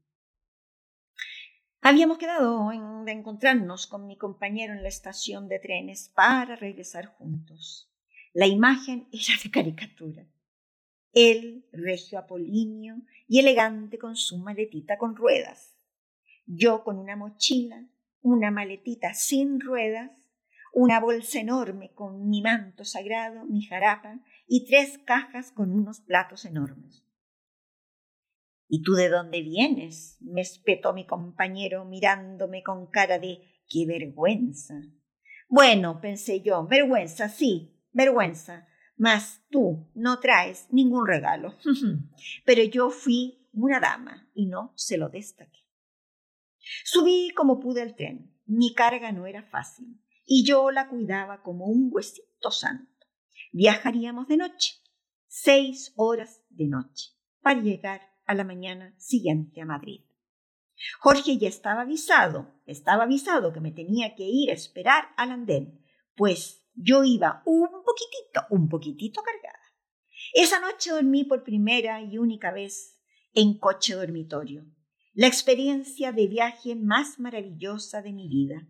[1.90, 7.08] Habíamos quedado en, de encontrarnos con mi compañero en la estación de trenes para regresar
[7.08, 7.92] juntos.
[8.32, 10.24] La imagen era de caricatura.
[11.14, 15.80] Él, regio apolíneo y elegante con su maletita con ruedas.
[16.46, 17.84] Yo con una mochila,
[18.22, 20.12] una maletita sin ruedas,
[20.72, 26.46] una bolsa enorme con mi manto sagrado, mi jarapa y tres cajas con unos platos
[26.46, 27.04] enormes.
[28.72, 30.17] ¿Y tú de dónde vienes?
[30.22, 34.76] me espetó mi compañero mirándome con cara de qué vergüenza.
[35.49, 41.57] Bueno, pensé yo, vergüenza, sí, vergüenza, mas tú no traes ningún regalo.
[42.45, 45.65] Pero yo fui una dama y no se lo destaqué.
[46.86, 48.32] Subí como pude al tren.
[48.45, 53.07] Mi carga no era fácil y yo la cuidaba como un huesito santo.
[53.51, 54.76] Viajaríamos de noche,
[55.28, 57.09] seis horas de noche,
[57.41, 60.02] para llegar a la mañana siguiente a Madrid.
[61.00, 65.84] Jorge ya estaba avisado, estaba avisado que me tenía que ir a esperar al andén,
[66.16, 69.64] pues yo iba un poquitito, un poquitito cargada.
[70.34, 73.02] Esa noche dormí por primera y única vez
[73.34, 74.64] en coche dormitorio,
[75.14, 78.68] la experiencia de viaje más maravillosa de mi vida.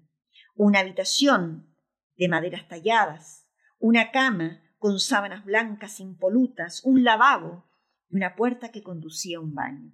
[0.56, 1.76] Una habitación
[2.16, 3.46] de maderas talladas,
[3.78, 7.69] una cama con sábanas blancas impolutas, un lavabo
[8.10, 9.94] una puerta que conducía a un baño.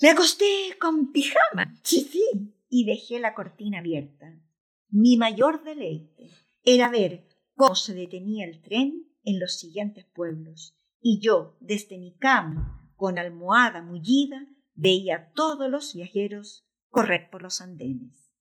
[0.00, 4.40] Me acosté con pijama, sí, sí, y dejé la cortina abierta.
[4.88, 6.30] Mi mayor deleite
[6.62, 12.16] era ver cómo se detenía el tren en los siguientes pueblos, y yo, desde mi
[12.16, 18.32] cama, con almohada mullida, veía a todos los viajeros correr por los andenes.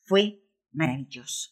[0.00, 1.50] Fue maravilloso.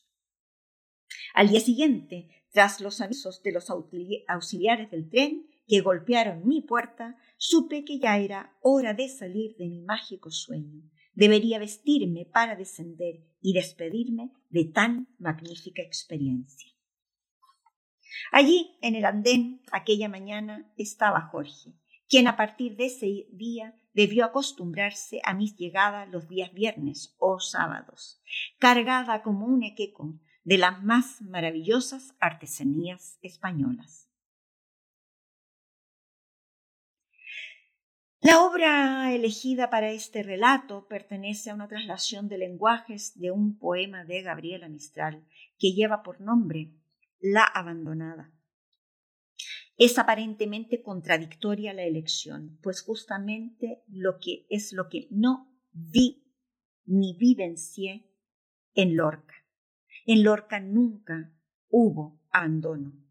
[1.34, 7.16] Al día siguiente, tras los avisos de los auxiliares del tren, que golpearon mi puerta,
[7.36, 10.82] supe que ya era hora de salir de mi mágico sueño.
[11.14, 16.70] Debería vestirme para descender y despedirme de tan magnífica experiencia.
[18.32, 21.74] Allí, en el andén, aquella mañana, estaba Jorge,
[22.08, 27.38] quien a partir de ese día debió acostumbrarse a mis llegadas los días viernes o
[27.38, 28.20] sábados,
[28.58, 34.10] cargada como un equeco de las más maravillosas artesanías españolas.
[38.24, 44.06] La obra elegida para este relato pertenece a una traslación de lenguajes de un poema
[44.06, 45.26] de Gabriela Mistral
[45.58, 46.72] que lleva por nombre
[47.20, 48.32] La abandonada.
[49.76, 56.24] Es aparentemente contradictoria la elección, pues justamente lo que es lo que no vi
[56.86, 58.10] ni vivencié
[58.72, 59.34] en Lorca.
[60.06, 61.30] En Lorca nunca
[61.68, 63.03] hubo abandono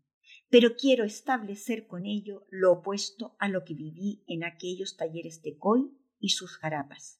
[0.53, 5.57] pero quiero establecer con ello lo opuesto a lo que viví en aquellos talleres de
[5.57, 5.89] Coy
[6.19, 7.19] y sus jarapas.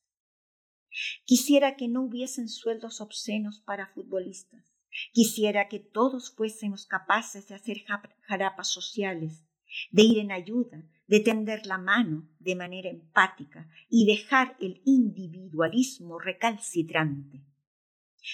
[1.25, 4.75] Quisiera que no hubiesen sueldos obscenos para futbolistas.
[5.13, 7.77] Quisiera que todos fuésemos capaces de hacer
[8.21, 9.43] jarapas sociales,
[9.89, 16.19] de ir en ayuda, de tender la mano de manera empática y dejar el individualismo
[16.19, 17.41] recalcitrante.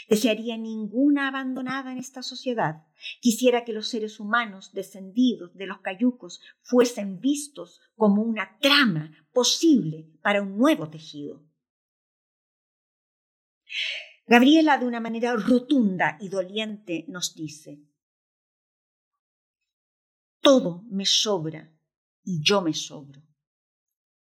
[0.08, 2.86] Desearía ninguna abandonada en esta sociedad.
[3.22, 10.08] Quisiera que los seres humanos descendidos de los cayucos fuesen vistos como una trama posible
[10.22, 11.44] para un nuevo tejido.
[14.28, 17.82] Gabriela, de una manera rotunda y doliente, nos dice,
[20.40, 21.74] todo me sobra
[22.24, 23.24] y yo me sobro,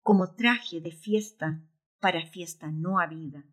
[0.02, 1.62] como traje de fiesta
[2.00, 3.46] para fiesta no habida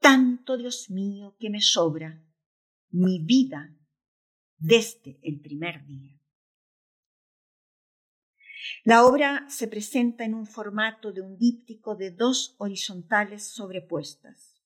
[0.00, 2.22] tanto, Dios mío, que me sobra.
[2.90, 3.74] Mi vida
[4.58, 6.18] desde el primer día.
[8.84, 14.62] La obra se presenta en un formato de un díptico de dos horizontales sobrepuestas.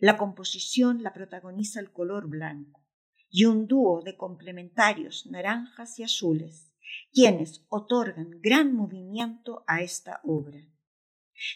[0.00, 2.84] La composición la protagoniza el color blanco
[3.30, 6.72] y un dúo de complementarios naranjas y azules,
[7.12, 10.60] quienes otorgan gran movimiento a esta obra.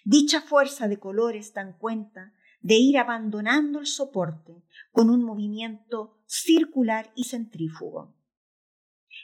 [0.05, 7.13] Dicha fuerza de colores dan cuenta de ir abandonando el soporte con un movimiento circular
[7.15, 8.15] y centrífugo.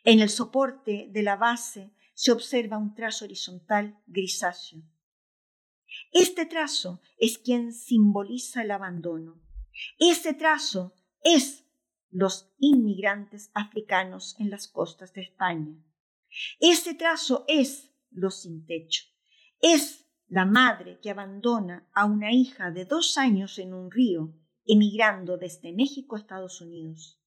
[0.05, 4.83] En el soporte de la base se observa un trazo horizontal grisáceo.
[6.13, 9.41] Este trazo es quien simboliza el abandono.
[9.99, 11.65] Este trazo es
[12.11, 15.75] los inmigrantes africanos en las costas de España.
[16.61, 19.05] Este trazo es los sin techo.
[19.61, 20.04] Es
[20.35, 24.35] la madre que abandona a una hija de dos años en un río,
[24.67, 27.23] emigrando desde México a Estados Unidos.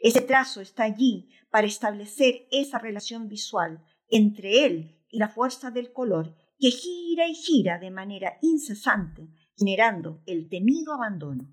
[0.00, 5.92] Ese trazo está allí para establecer esa relación visual entre él y la fuerza del
[5.92, 9.26] color que gira y gira de manera incesante,
[9.58, 11.52] generando el temido abandono.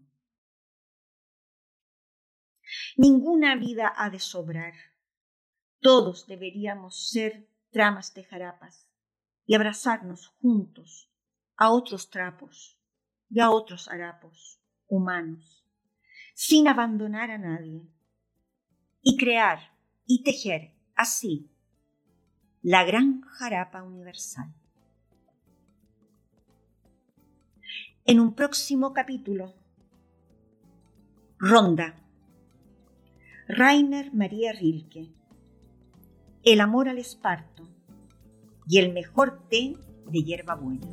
[2.97, 4.73] Ninguna vida ha de sobrar.
[5.79, 8.88] Todos deberíamos ser tramas de jarapas
[9.49, 11.11] y abrazarnos juntos
[11.57, 12.79] a otros trapos
[13.31, 15.65] y a otros harapos humanos,
[16.35, 17.81] sin abandonar a nadie,
[19.01, 19.75] y crear
[20.05, 21.49] y tejer así
[22.61, 24.53] la gran jarapa universal.
[28.05, 29.55] En un próximo capítulo,
[31.39, 31.95] Ronda,
[33.47, 35.11] Rainer María Rilke,
[36.43, 37.78] El amor al esparto
[38.69, 39.75] y el mejor té
[40.11, 40.85] de hierbabuena.